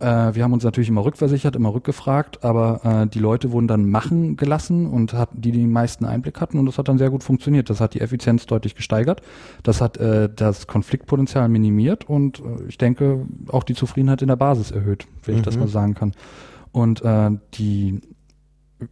Äh, 0.00 0.34
wir 0.34 0.42
haben 0.42 0.52
uns 0.52 0.64
natürlich 0.64 0.88
immer 0.88 1.04
rückversichert, 1.04 1.56
immer 1.56 1.74
rückgefragt, 1.74 2.42
aber 2.42 2.80
äh, 2.84 3.06
die 3.06 3.18
Leute 3.18 3.52
wurden 3.52 3.68
dann 3.68 3.88
machen 3.88 4.36
gelassen 4.36 4.86
und 4.86 5.12
hatten, 5.12 5.40
die 5.40 5.52
den 5.52 5.70
meisten 5.70 6.04
Einblick 6.04 6.40
hatten 6.40 6.58
und 6.58 6.66
das 6.66 6.78
hat 6.78 6.88
dann 6.88 6.98
sehr 6.98 7.10
gut 7.10 7.22
funktioniert. 7.22 7.70
Das 7.70 7.80
hat 7.80 7.94
die 7.94 8.00
Effizienz 8.00 8.46
deutlich 8.46 8.74
gesteigert. 8.74 9.20
Das 9.62 9.80
hat 9.80 9.98
äh, 9.98 10.28
das 10.34 10.66
Konfliktpotenzial 10.66 11.48
minimiert 11.48 12.08
und 12.08 12.40
äh, 12.40 12.64
ich 12.68 12.78
denke 12.78 13.26
auch 13.48 13.62
die 13.62 13.74
Zufriedenheit 13.74 14.22
in 14.22 14.28
der 14.28 14.36
Basis 14.36 14.70
erhöht, 14.70 15.06
wenn 15.24 15.36
ich 15.36 15.42
das 15.42 15.58
mal 15.58 15.68
sagen 15.68 15.94
kann. 15.94 16.12
Und 16.72 17.02
äh, 17.02 17.30
die 17.54 18.00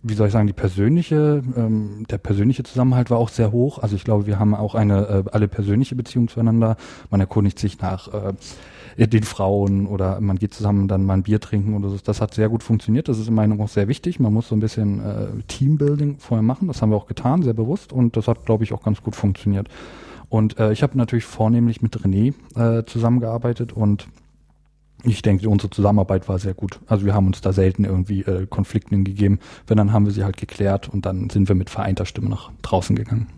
wie 0.03 0.15
soll 0.15 0.27
ich 0.27 0.33
sagen, 0.33 0.47
die 0.47 0.53
persönliche, 0.53 1.43
ähm, 1.57 2.05
der 2.11 2.19
persönliche 2.19 2.63
Zusammenhalt 2.63 3.11
war 3.11 3.19
auch 3.19 3.31
sehr 3.31 3.53
hoch. 3.53 3.79
Also 3.79 3.97
ich 3.97 4.05
glaube, 4.05 4.27
wir 4.27 4.39
haben 4.39 4.55
auch 4.55 4.75
eine 4.75 5.25
äh, 5.27 5.31
alle 5.33 5.49
persönliche 5.49 5.95
Beziehung 5.95 6.29
zueinander. 6.29 6.77
Man 7.11 7.21
erkundigt 7.21 7.59
sich 7.59 7.81
nach 7.81 8.13
äh, 8.13 8.35
den 9.07 9.23
Frauen 9.23 9.87
oder 9.87 10.21
man 10.21 10.39
geht 10.39 10.55
zusammen 10.55 10.89
dann 10.89 11.05
mal 11.05 11.15
ein 11.15 11.23
Bier 11.23 11.41
trinken 11.41 11.75
oder 11.75 11.89
so. 11.89 11.99
Das 12.03 12.21
hat 12.21 12.35
sehr 12.35 12.49
gut 12.49 12.63
funktioniert. 12.63 13.09
Das 13.09 13.19
ist 13.19 13.29
in 13.29 13.35
meiner 13.35 13.49
Meinung 13.49 13.65
auch 13.65 13.71
sehr 13.71 13.89
wichtig. 13.89 14.19
Man 14.21 14.33
muss 14.33 14.49
so 14.49 14.57
ein 14.57 14.61
bisschen 14.61 15.01
äh, 15.01 15.27
Teambuilding 15.47 16.19
vorher 16.19 16.43
machen. 16.43 16.69
Das 16.69 16.83
haben 16.83 16.91
wir 16.91 16.97
auch 16.97 17.07
getan, 17.07 17.43
sehr 17.43 17.55
bewusst 17.55 17.93
und 17.93 18.17
das 18.17 18.29
hat, 18.29 18.45
glaube 18.45 18.65
ich, 18.65 18.73
auch 18.73 18.83
ganz 18.83 19.03
gut 19.03 19.17
funktioniert. 19.17 19.69
Und 20.29 20.59
äh, 20.59 20.73
ich 20.73 20.83
habe 20.83 20.99
natürlich 20.99 21.25
vornehmlich 21.25 21.81
mit 21.81 21.97
René 21.99 22.35
äh, 22.55 22.85
zusammengearbeitet 22.85 23.73
und 23.73 24.09
ich 25.05 25.23
denke, 25.23 25.49
unsere 25.49 25.71
Zusammenarbeit 25.71 26.29
war 26.29 26.39
sehr 26.39 26.55
gut. 26.55 26.81
Also 26.87 27.07
wir 27.07 27.15
haben 27.15 27.29
uns 27.29 27.41
da 27.41 27.53
selten 27.53 27.85
irgendwie 27.85 28.23
äh, 28.23 28.47
Konflikten 28.47 29.05
gegeben. 29.05 29.39
Wenn, 29.67 29.77
dann 29.77 29.93
haben 29.93 30.07
wir 30.07 30.13
sie 30.13 30.25
halt 30.25 30.37
geklärt 30.37 30.89
und 30.89 31.07
dann 31.07 31.31
sind 31.31 31.49
wir 31.49 31.55
mit 31.55 31.71
vereinter 31.71 32.05
Stimme 32.05 32.29
nach 32.29 32.51
draußen 32.63 32.97
gegangen. 32.97 33.29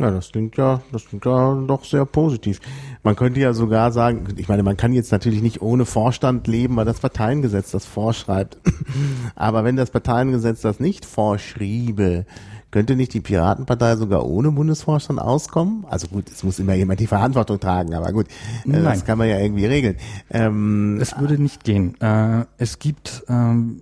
Ja, 0.00 0.10
das 0.10 0.32
klingt 0.32 0.56
ja, 0.56 0.80
das 0.90 1.04
klingt 1.04 1.24
ja 1.24 1.54
doch 1.68 1.84
sehr 1.84 2.04
positiv. 2.04 2.60
Man 3.04 3.14
könnte 3.14 3.38
ja 3.38 3.52
sogar 3.52 3.92
sagen, 3.92 4.26
ich 4.36 4.48
meine, 4.48 4.64
man 4.64 4.76
kann 4.76 4.92
jetzt 4.92 5.12
natürlich 5.12 5.40
nicht 5.40 5.62
ohne 5.62 5.84
Vorstand 5.84 6.48
leben, 6.48 6.74
weil 6.74 6.84
das 6.84 6.98
Parteiengesetz 6.98 7.70
das 7.70 7.86
vorschreibt. 7.86 8.58
Aber 9.36 9.62
wenn 9.62 9.76
das 9.76 9.90
Parteiengesetz 9.90 10.62
das 10.62 10.80
nicht 10.80 11.04
vorschriebe, 11.04 12.26
könnte 12.72 12.96
nicht 12.96 13.14
die 13.14 13.20
Piratenpartei 13.20 13.94
sogar 13.94 14.26
ohne 14.26 14.50
Bundesvorstand 14.50 15.20
auskommen? 15.20 15.86
Also 15.88 16.08
gut, 16.08 16.28
es 16.28 16.42
muss 16.42 16.58
immer 16.58 16.74
jemand 16.74 16.98
die 16.98 17.06
Verantwortung 17.06 17.60
tragen, 17.60 17.94
aber 17.94 18.10
gut, 18.10 18.26
äh, 18.66 18.72
das 18.72 18.82
Nein. 18.82 19.04
kann 19.04 19.18
man 19.18 19.28
ja 19.28 19.38
irgendwie 19.38 19.66
regeln. 19.66 19.96
Ähm, 20.28 20.98
Es 21.00 21.16
würde 21.20 21.40
nicht 21.40 21.62
gehen. 21.62 21.94
Äh, 22.00 22.46
es 22.58 22.80
gibt 22.80 23.22
ähm, 23.28 23.80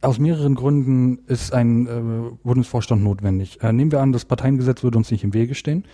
aus 0.00 0.18
mehreren 0.18 0.54
Gründen 0.54 1.18
ist 1.26 1.52
ein 1.52 1.86
äh, 1.86 1.90
Bundesvorstand 2.44 3.02
notwendig. 3.02 3.58
Äh, 3.62 3.72
nehmen 3.72 3.90
wir 3.90 4.00
an, 4.00 4.12
das 4.12 4.24
Parteiengesetz 4.24 4.82
würde 4.82 4.98
uns 4.98 5.10
nicht 5.10 5.24
im 5.24 5.34
Wege 5.34 5.54
stehen. 5.54 5.84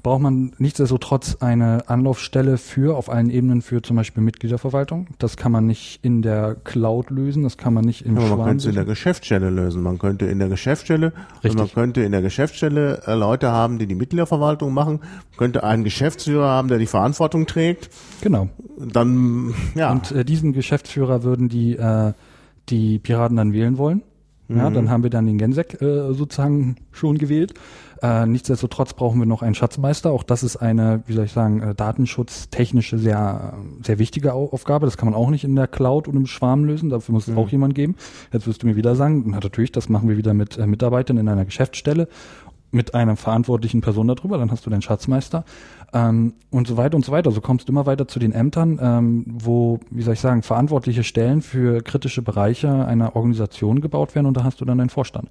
Braucht 0.00 0.22
man 0.22 0.52
nichtsdestotrotz 0.58 1.38
eine 1.40 1.88
Anlaufstelle 1.88 2.56
für 2.56 2.96
auf 2.96 3.10
allen 3.10 3.30
Ebenen 3.30 3.62
für 3.62 3.82
zum 3.82 3.96
Beispiel 3.96 4.22
Mitgliederverwaltung. 4.22 5.08
Das 5.18 5.36
kann 5.36 5.50
man 5.50 5.66
nicht 5.66 5.98
in 6.02 6.22
der 6.22 6.54
Cloud 6.54 7.10
lösen, 7.10 7.42
das 7.42 7.56
kann 7.56 7.74
man 7.74 7.84
nicht 7.84 8.06
im 8.06 8.12
Aber 8.12 8.20
man 8.20 8.28
Schwarm 8.28 8.46
könnte 8.46 8.62
es 8.62 8.66
in 8.66 8.74
der 8.76 8.84
Geschäftsstelle 8.84 9.50
lösen. 9.50 9.82
Man 9.82 9.98
könnte 9.98 10.26
in 10.26 10.38
der 10.38 10.48
Geschäftsstelle, 10.48 11.12
man 11.42 11.72
könnte 11.72 12.02
in 12.02 12.12
der 12.12 12.22
Geschäftsstelle 12.22 13.02
äh, 13.06 13.14
Leute 13.14 13.50
haben, 13.50 13.80
die 13.80 13.88
die 13.88 13.96
Mitgliederverwaltung 13.96 14.72
machen, 14.72 15.00
Man 15.00 15.36
könnte 15.36 15.64
einen 15.64 15.82
Geschäftsführer 15.82 16.48
haben, 16.48 16.68
der 16.68 16.78
die 16.78 16.86
Verantwortung 16.86 17.46
trägt. 17.46 17.90
Genau. 18.20 18.50
Dann, 18.78 19.52
ja, 19.74 19.90
Und 19.90 20.12
äh, 20.12 20.24
diesen 20.24 20.52
Geschäftsführer 20.52 21.24
würden 21.24 21.48
die, 21.48 21.76
äh, 21.76 22.12
die 22.70 22.98
Piraten 22.98 23.36
dann 23.36 23.52
wählen 23.52 23.78
wollen. 23.78 24.02
Ja, 24.50 24.70
dann 24.70 24.88
haben 24.88 25.02
wir 25.02 25.10
dann 25.10 25.26
den 25.26 25.36
Gensek 25.36 25.82
äh, 25.82 26.14
sozusagen 26.14 26.76
schon 26.92 27.18
gewählt. 27.18 27.52
Äh, 28.00 28.24
nichtsdestotrotz 28.24 28.94
brauchen 28.94 29.18
wir 29.18 29.26
noch 29.26 29.42
einen 29.42 29.54
Schatzmeister. 29.54 30.10
Auch 30.10 30.22
das 30.22 30.42
ist 30.42 30.56
eine, 30.56 31.02
wie 31.06 31.12
soll 31.12 31.26
ich 31.26 31.32
sagen, 31.32 31.60
äh, 31.60 31.74
datenschutztechnische 31.74 32.98
sehr, 32.98 33.58
sehr 33.84 33.98
wichtige 33.98 34.32
Au 34.32 34.48
Aufgabe. 34.50 34.86
Das 34.86 34.96
kann 34.96 35.10
man 35.10 35.14
auch 35.14 35.28
nicht 35.28 35.44
in 35.44 35.54
der 35.54 35.66
Cloud 35.66 36.08
und 36.08 36.16
im 36.16 36.26
Schwarm 36.26 36.64
lösen. 36.64 36.88
Dafür 36.88 37.12
muss 37.12 37.28
es 37.28 37.36
auch 37.36 37.50
jemand 37.50 37.74
geben. 37.74 37.96
Jetzt 38.32 38.46
wirst 38.46 38.62
du 38.62 38.66
mir 38.66 38.76
wieder 38.76 38.94
sagen, 38.94 39.24
na 39.26 39.38
natürlich, 39.40 39.72
das 39.72 39.90
machen 39.90 40.08
wir 40.08 40.16
wieder 40.16 40.32
mit 40.32 40.56
äh, 40.56 40.66
Mitarbeitern 40.66 41.18
in 41.18 41.28
einer 41.28 41.44
Geschäftsstelle 41.44 42.08
mit 42.70 42.94
einer 42.94 43.16
verantwortlichen 43.16 43.80
Person 43.80 44.08
darüber, 44.08 44.38
dann 44.38 44.50
hast 44.50 44.66
du 44.66 44.70
den 44.70 44.82
Schatzmeister 44.82 45.44
ähm, 45.92 46.34
und 46.50 46.66
so 46.66 46.76
weiter 46.76 46.96
und 46.96 47.04
so 47.04 47.12
weiter. 47.12 47.30
So 47.30 47.40
kommst 47.40 47.68
du 47.68 47.72
immer 47.72 47.86
weiter 47.86 48.06
zu 48.08 48.18
den 48.18 48.32
Ämtern, 48.32 48.78
ähm, 48.82 49.24
wo, 49.26 49.80
wie 49.90 50.02
soll 50.02 50.14
ich 50.14 50.20
sagen, 50.20 50.42
verantwortliche 50.42 51.04
Stellen 51.04 51.42
für 51.42 51.82
kritische 51.82 52.22
Bereiche 52.22 52.86
einer 52.86 53.16
Organisation 53.16 53.80
gebaut 53.80 54.14
werden 54.14 54.26
und 54.26 54.36
da 54.36 54.44
hast 54.44 54.60
du 54.60 54.64
dann 54.64 54.80
einen 54.80 54.90
Vorstand. 54.90 55.28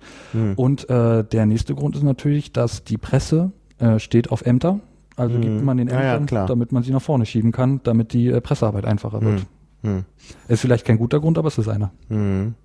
Und 0.56 0.90
äh, 0.90 1.24
der 1.24 1.46
nächste 1.46 1.76
Grund 1.76 1.96
ist 1.96 2.04
natürlich, 2.04 2.52
dass 2.54 2.84
die 2.84 2.98
Presse 2.98 3.52
äh, 3.80 4.00
steht 4.00 4.32
auf 4.32 4.42
Ämter, 4.46 4.80
also 5.16 5.40
gibt 5.40 5.64
man 5.64 5.78
den 5.78 5.88
Ja, 5.88 5.96
ja, 6.02 6.12
Ämtern, 6.14 6.26
klar. 6.28 6.48
damit 6.48 6.72
man 6.72 6.84
sie 6.84 6.92
nach 6.92 7.02
vorne 7.02 7.26
schieben 7.26 7.52
kann, 7.52 7.82
damit 7.84 8.14
die 8.14 8.28
äh, 8.28 8.40
Pressearbeit 8.42 8.86
einfacher 8.86 9.22
wird. 9.22 9.46
Hm. 9.84 10.06
Ist 10.48 10.62
vielleicht 10.62 10.86
kein 10.86 10.98
guter 10.98 11.20
Grund, 11.20 11.38
aber 11.38 11.48
es 11.48 11.58
ist 11.58 11.68
einer. 11.68 11.92
Mhm. 12.10 12.56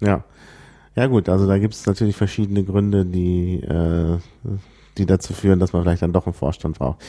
Ja. 0.00 0.24
Ja 0.94 1.06
gut, 1.08 1.28
also 1.28 1.46
da 1.46 1.58
gibt 1.58 1.74
es 1.74 1.84
natürlich 1.86 2.16
verschiedene 2.16 2.64
Gründe, 2.64 3.04
die, 3.04 3.60
äh, 3.60 4.18
die 4.98 5.06
dazu 5.06 5.32
führen, 5.32 5.58
dass 5.58 5.72
man 5.72 5.82
vielleicht 5.82 6.02
dann 6.02 6.12
doch 6.12 6.26
einen 6.26 6.34
Vorstand 6.34 6.78
braucht. 6.78 7.02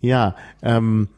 Ja, 0.00 0.34
ähm, 0.62 1.08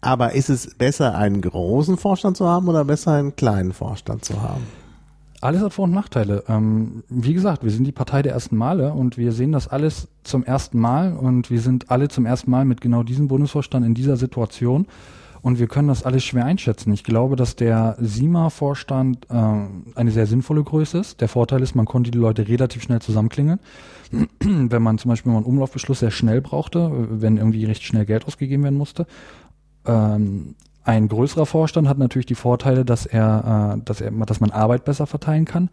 aber 0.00 0.32
ist 0.32 0.48
es 0.48 0.74
besser, 0.74 1.14
einen 1.16 1.40
großen 1.40 1.96
Vorstand 1.96 2.36
zu 2.36 2.46
haben 2.46 2.68
oder 2.68 2.84
besser, 2.84 3.12
einen 3.12 3.36
kleinen 3.36 3.72
Vorstand 3.72 4.24
zu 4.24 4.40
haben? 4.40 4.66
Alles 5.42 5.62
hat 5.62 5.72
Vor- 5.72 5.84
und 5.84 5.92
Nachteile. 5.92 6.44
Ähm, 6.48 7.02
wie 7.08 7.32
gesagt, 7.32 7.64
wir 7.64 7.70
sind 7.70 7.84
die 7.84 7.92
Partei 7.92 8.22
der 8.22 8.32
ersten 8.32 8.56
Male 8.56 8.92
und 8.92 9.16
wir 9.16 9.32
sehen 9.32 9.52
das 9.52 9.68
alles 9.68 10.08
zum 10.22 10.44
ersten 10.44 10.78
Mal 10.78 11.14
und 11.14 11.50
wir 11.50 11.60
sind 11.60 11.90
alle 11.90 12.08
zum 12.08 12.26
ersten 12.26 12.50
Mal 12.50 12.64
mit 12.64 12.80
genau 12.80 13.02
diesem 13.02 13.28
Bundesvorstand 13.28 13.84
in 13.86 13.94
dieser 13.94 14.16
Situation 14.16 14.86
und 15.42 15.58
wir 15.58 15.66
können 15.66 15.88
das 15.88 16.04
alles 16.04 16.24
schwer 16.24 16.44
einschätzen. 16.44 16.92
Ich 16.92 17.04
glaube, 17.04 17.36
dass 17.36 17.56
der 17.56 17.96
SIMA-Vorstand 18.00 19.26
ähm, 19.30 19.86
eine 19.94 20.10
sehr 20.10 20.26
sinnvolle 20.26 20.62
Größe 20.62 20.98
ist. 20.98 21.20
Der 21.20 21.28
Vorteil 21.28 21.62
ist, 21.62 21.74
man 21.74 21.86
konnte 21.86 22.10
die 22.10 22.18
Leute 22.18 22.46
relativ 22.48 22.82
schnell 22.82 23.00
zusammenklingeln. 23.00 23.60
wenn 24.40 24.82
man 24.82 24.98
zum 24.98 25.10
Beispiel 25.10 25.30
mal 25.32 25.38
einen 25.38 25.46
Umlaufbeschluss 25.46 26.00
sehr 26.00 26.10
schnell 26.10 26.40
brauchte, 26.40 26.90
wenn 27.10 27.36
irgendwie 27.36 27.64
recht 27.64 27.82
schnell 27.82 28.04
Geld 28.04 28.26
ausgegeben 28.26 28.64
werden 28.64 28.78
musste. 28.78 29.06
Ähm, 29.86 30.54
ein 30.82 31.08
größerer 31.08 31.46
Vorstand 31.46 31.88
hat 31.88 31.98
natürlich 31.98 32.26
die 32.26 32.34
Vorteile, 32.34 32.84
dass 32.84 33.06
er, 33.06 33.76
äh, 33.76 33.82
dass 33.84 34.00
er, 34.00 34.10
dass 34.10 34.40
man 34.40 34.50
Arbeit 34.50 34.84
besser 34.84 35.06
verteilen 35.06 35.44
kann. 35.44 35.70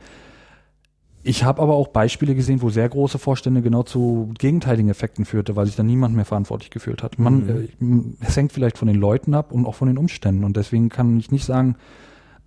Ich 1.24 1.44
habe 1.44 1.62
aber 1.62 1.74
auch 1.74 1.90
Beispiele 1.90 2.36
gesehen, 2.36 2.62
wo 2.62 2.70
sehr 2.70 2.88
große 2.88 3.20
Vorstände 3.20 3.62
genau 3.62 3.84
zu 3.84 4.32
gegenteiligen 4.38 4.90
Effekten 4.90 5.26
führte, 5.26 5.56
weil 5.56 5.66
sich 5.66 5.76
dann 5.76 5.88
niemand 5.88 6.16
mehr 6.16 6.26
verantwortlich 6.26 6.70
gefühlt 6.70 7.04
hat. 7.04 7.20
Man, 7.20 7.70
äh, 7.80 8.26
es 8.26 8.38
hängt 8.38 8.54
vielleicht 8.54 8.78
von 8.78 8.88
den 8.88 8.98
Leuten 8.98 9.34
ab 9.34 9.52
und 9.52 9.66
auch 9.66 9.76
von 9.76 9.88
den 9.88 9.98
Umständen. 9.98 10.44
Und 10.44 10.56
deswegen 10.56 10.90
kann 10.90 11.20
ich 11.20 11.32
nicht 11.32 11.46
sagen, 11.46 11.76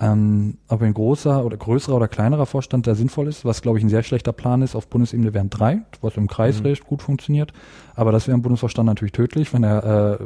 ähm, 0.03 0.57
ob 0.69 0.81
ein 0.81 0.95
großer 0.95 1.45
oder 1.45 1.59
größerer 1.59 1.95
oder 1.95 2.09
kleinerer 2.09 2.47
Vorstand 2.47 2.87
da 2.87 2.95
sinnvoll 2.95 3.29
ist, 3.29 3.45
was 3.45 3.61
glaube 3.61 3.77
ich 3.77 3.85
ein 3.85 3.91
sehr 3.91 4.03
schlechter 4.03 4.33
Plan 4.33 4.63
ist. 4.63 4.75
Auf 4.75 4.89
Bundesebene 4.89 5.35
wären 5.35 5.51
drei, 5.51 5.83
was 6.01 6.17
im 6.17 6.27
Kreis 6.27 6.65
recht 6.65 6.87
gut 6.87 7.03
funktioniert. 7.03 7.53
Aber 7.95 8.11
das 8.11 8.27
wäre 8.27 8.35
im 8.35 8.41
Bundesvorstand 8.41 8.87
natürlich 8.87 9.13
tödlich, 9.13 9.53
wenn 9.53 9.61
der 9.61 10.19
äh, 10.21 10.25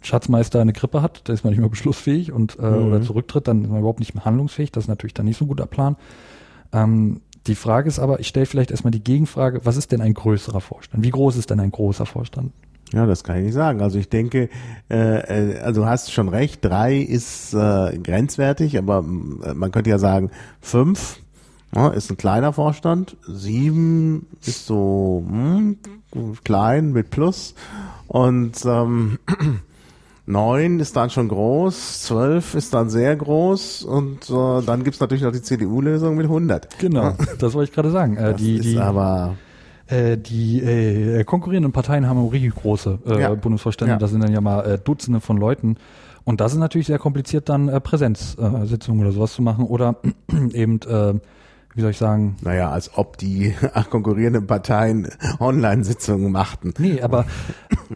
Schatzmeister 0.00 0.60
eine 0.62 0.72
Grippe 0.72 1.02
hat, 1.02 1.28
da 1.28 1.34
ist 1.34 1.44
man 1.44 1.50
nicht 1.50 1.60
mehr 1.60 1.68
beschlussfähig 1.68 2.32
und 2.32 2.58
äh, 2.58 2.62
oder 2.62 3.02
zurücktritt, 3.02 3.46
dann 3.46 3.62
ist 3.64 3.70
man 3.70 3.80
überhaupt 3.80 4.00
nicht 4.00 4.14
mehr 4.14 4.24
handlungsfähig. 4.24 4.72
Das 4.72 4.84
ist 4.84 4.88
natürlich 4.88 5.14
dann 5.14 5.26
nicht 5.26 5.36
so 5.36 5.44
ein 5.44 5.48
guter 5.48 5.66
Plan. 5.66 5.96
Ähm, 6.72 7.20
Die 7.46 7.54
Frage 7.54 7.88
ist 7.88 7.98
aber, 7.98 8.20
ich 8.20 8.28
stelle 8.28 8.46
vielleicht 8.46 8.70
erstmal 8.70 8.90
die 8.90 9.04
Gegenfrage, 9.04 9.60
was 9.64 9.76
ist 9.76 9.92
denn 9.92 10.00
ein 10.00 10.14
größerer 10.14 10.60
Vorstand? 10.60 11.04
Wie 11.04 11.10
groß 11.10 11.36
ist 11.36 11.50
denn 11.50 11.60
ein 11.60 11.70
großer 11.70 12.06
Vorstand? 12.06 12.52
Ja, 12.92 13.06
das 13.06 13.24
kann 13.24 13.38
ich 13.38 13.44
nicht 13.44 13.54
sagen. 13.54 13.82
Also 13.82 13.98
ich 13.98 14.08
denke, 14.08 14.48
äh, 14.88 15.54
äh, 15.54 15.58
also 15.58 15.82
du 15.82 15.86
hast 15.86 16.12
schon 16.12 16.28
recht, 16.28 16.64
drei 16.64 16.96
ist 16.96 17.52
äh, 17.52 17.98
grenzwertig, 17.98 18.78
aber 18.78 19.04
äh, 19.44 19.52
man 19.54 19.72
könnte 19.72 19.90
ja 19.90 19.98
sagen, 19.98 20.30
fünf 20.60 21.18
ja, 21.74 21.88
ist 21.88 22.10
ein 22.10 22.16
kleiner 22.16 22.52
Vorstand, 22.52 23.16
sieben 23.26 24.26
ist 24.46 24.66
so 24.66 25.24
hm, 25.28 25.78
klein 26.44 26.92
mit 26.92 27.10
Plus 27.10 27.54
und 28.06 28.64
ähm, 28.64 29.18
neun 30.26 30.80
ist 30.80 30.96
dann 30.96 31.10
schon 31.10 31.28
groß, 31.28 32.02
zwölf 32.02 32.54
ist 32.54 32.72
dann 32.74 32.88
sehr 32.90 33.14
groß 33.16 33.82
und 33.84 34.30
äh, 34.30 34.62
dann 34.64 34.84
gibt's 34.84 35.00
natürlich 35.00 35.22
noch 35.22 35.32
die 35.32 35.42
CDU-Lösung 35.42 36.16
mit 36.16 36.26
100. 36.26 36.78
Genau, 36.78 37.12
das 37.38 37.54
wollte 37.54 37.70
ich 37.70 37.74
gerade 37.74 37.90
sagen. 37.90 38.16
Äh, 38.16 38.32
Das 38.32 38.36
die, 38.36 38.56
ist 38.56 38.64
die, 38.64 38.78
aber 38.78 39.36
äh, 39.86 40.16
die 40.16 40.62
äh, 40.62 41.24
konkurrierenden 41.24 41.72
Parteien 41.72 42.08
haben 42.08 42.26
richtig 42.28 42.54
große 42.54 42.98
äh, 43.06 43.20
Ja. 43.20 43.34
Bundesvorstände. 43.34 43.92
Ja. 43.92 43.98
Das 43.98 44.10
sind 44.10 44.22
dann 44.22 44.32
ja 44.32 44.40
mal 44.40 44.60
äh, 44.64 44.78
Dutzende 44.78 45.20
von 45.20 45.36
Leuten. 45.36 45.76
Und 46.24 46.40
das 46.40 46.52
ist 46.54 46.58
natürlich 46.58 46.86
sehr 46.86 46.98
kompliziert, 46.98 47.50
dann 47.50 47.68
äh, 47.68 47.80
Präsenzsitzungen 47.80 49.00
äh, 49.00 49.04
oder 49.04 49.12
sowas 49.12 49.34
zu 49.34 49.42
machen 49.42 49.66
oder 49.66 49.96
eben, 50.54 50.80
äh, 50.88 51.14
wie 51.74 51.80
soll 51.82 51.90
ich 51.90 51.98
sagen, 51.98 52.36
naja, 52.40 52.70
als 52.70 52.96
ob 52.96 53.18
die 53.18 53.52
konkurrierenden 53.90 54.46
Parteien 54.46 55.08
Online-Sitzungen 55.38 56.32
machten. 56.32 56.72
Nee, 56.78 57.02
aber 57.02 57.26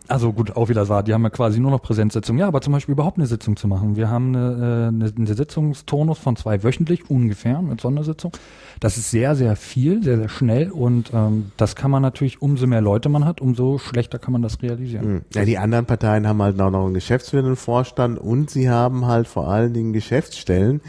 also 0.07 0.33
gut, 0.33 0.57
auch 0.57 0.69
wieder 0.69 0.89
wahr. 0.89 1.03
Die 1.03 1.15
haben 1.15 1.23
ja 1.23 1.31
quasi 1.31 1.61
nur 1.61 1.71
noch 1.71 1.83
Präsenzsitzungen. 1.83 2.41
Ja, 2.41 2.49
aber 2.49 2.61
zum 2.61 2.73
Beispiel 2.73 2.93
überhaupt 2.93 3.19
eine 3.19 3.27
Sitzung 3.27 3.57
zu 3.57 3.69
machen. 3.69 3.97
Wir 3.97 4.11
haben 4.11 4.35
eine, 4.35 4.49
äh, 4.49 4.89
eine, 4.89 5.13
eine 5.17 5.35
Sitzungsturnus 5.35 6.19
von 6.19 6.37
zwei 6.37 6.63
wöchentlich 6.63 7.11
ungefähr 7.11 7.61
mit 7.63 7.81
Sondersitzung. 7.81 8.33
Das 8.81 8.97
ist 8.97 9.11
sehr, 9.11 9.35
sehr 9.35 9.57
viel, 9.57 10.03
sehr, 10.03 10.19
sehr 10.19 10.29
schnell 10.29 10.71
und 10.71 11.11
ähm, 11.13 11.53
das 11.57 11.75
kann 11.75 11.91
man 11.91 12.03
natürlich, 12.03 12.41
umso 12.41 12.67
mehr 12.67 12.81
Leute 12.81 13.09
man 13.09 13.25
hat, 13.25 13.41
umso 13.41 13.79
schlechter 13.79 14.19
kann 14.19 14.33
man 14.33 14.43
das 14.43 14.63
realisieren. 14.63 15.05
Hm. 15.05 15.21
Ja, 15.35 15.45
die 15.45 15.59
anderen 15.59 15.87
Parteien 15.87 16.27
haben 16.29 16.41
halt 16.43 16.61
auch 16.61 16.71
noch 16.71 16.85
einen 16.85 16.95
geschäftsführenden 16.95 17.57
Vorstand 17.57 18.19
und 18.19 18.51
sie 18.51 18.71
haben 18.71 19.07
halt 19.07 19.27
vor 19.27 19.49
allen 19.49 19.75
Dingen 19.75 19.93
Geschäftsstellen, 19.93 20.81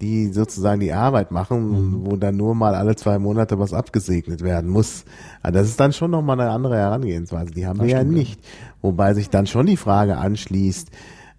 die 0.00 0.32
sozusagen 0.32 0.80
die 0.80 0.92
Arbeit 0.92 1.30
machen, 1.30 2.04
wo 2.04 2.16
dann 2.16 2.36
nur 2.36 2.54
mal 2.54 2.74
alle 2.74 2.96
zwei 2.96 3.18
Monate 3.18 3.58
was 3.58 3.72
abgesegnet 3.72 4.42
werden 4.42 4.70
muss. 4.70 5.04
Also 5.42 5.58
das 5.58 5.68
ist 5.68 5.80
dann 5.80 5.92
schon 5.92 6.10
nochmal 6.10 6.38
eine 6.38 6.50
andere 6.50 6.76
Herangehensweise. 6.76 7.52
Die 7.52 7.66
haben 7.66 7.80
wir 7.80 7.88
ja 7.88 7.98
stimmt, 7.98 8.12
ja. 8.12 8.18
nicht. 8.18 8.40
Wobei 8.82 9.14
sich 9.14 9.30
dann 9.30 9.46
schon 9.46 9.66
die 9.66 9.78
Frage 9.78 10.18
anschließt, 10.18 10.90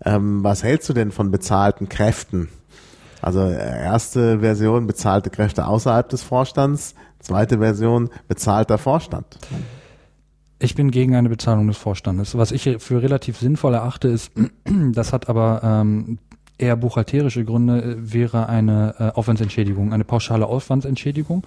ähm, 0.05 0.43
was 0.43 0.63
hältst 0.63 0.89
du 0.89 0.93
denn 0.93 1.11
von 1.11 1.29
bezahlten 1.29 1.87
Kräften? 1.87 2.49
Also 3.21 3.41
äh, 3.41 3.83
erste 3.83 4.39
Version 4.39 4.87
bezahlte 4.87 5.29
Kräfte 5.29 5.67
außerhalb 5.67 6.09
des 6.09 6.23
Vorstands, 6.23 6.95
zweite 7.19 7.59
Version 7.59 8.09
bezahlter 8.27 8.77
Vorstand. 8.77 9.37
Ich 10.59 10.73
bin 10.73 10.89
gegen 10.89 11.15
eine 11.15 11.29
Bezahlung 11.29 11.67
des 11.67 11.77
Vorstandes. 11.77 12.35
Was 12.37 12.51
ich 12.51 12.77
für 12.79 13.01
relativ 13.01 13.37
sinnvoll 13.37 13.75
erachte, 13.75 14.07
ist, 14.07 14.31
das 14.91 15.13
hat 15.13 15.29
aber 15.29 15.61
ähm, 15.63 16.17
eher 16.57 16.75
buchhalterische 16.75 17.45
Gründe, 17.45 17.81
äh, 17.81 17.95
wäre 18.13 18.49
eine 18.49 18.95
äh, 18.99 19.03
Aufwandsentschädigung, 19.17 19.93
eine 19.93 20.03
pauschale 20.03 20.45
Aufwandsentschädigung, 20.45 21.45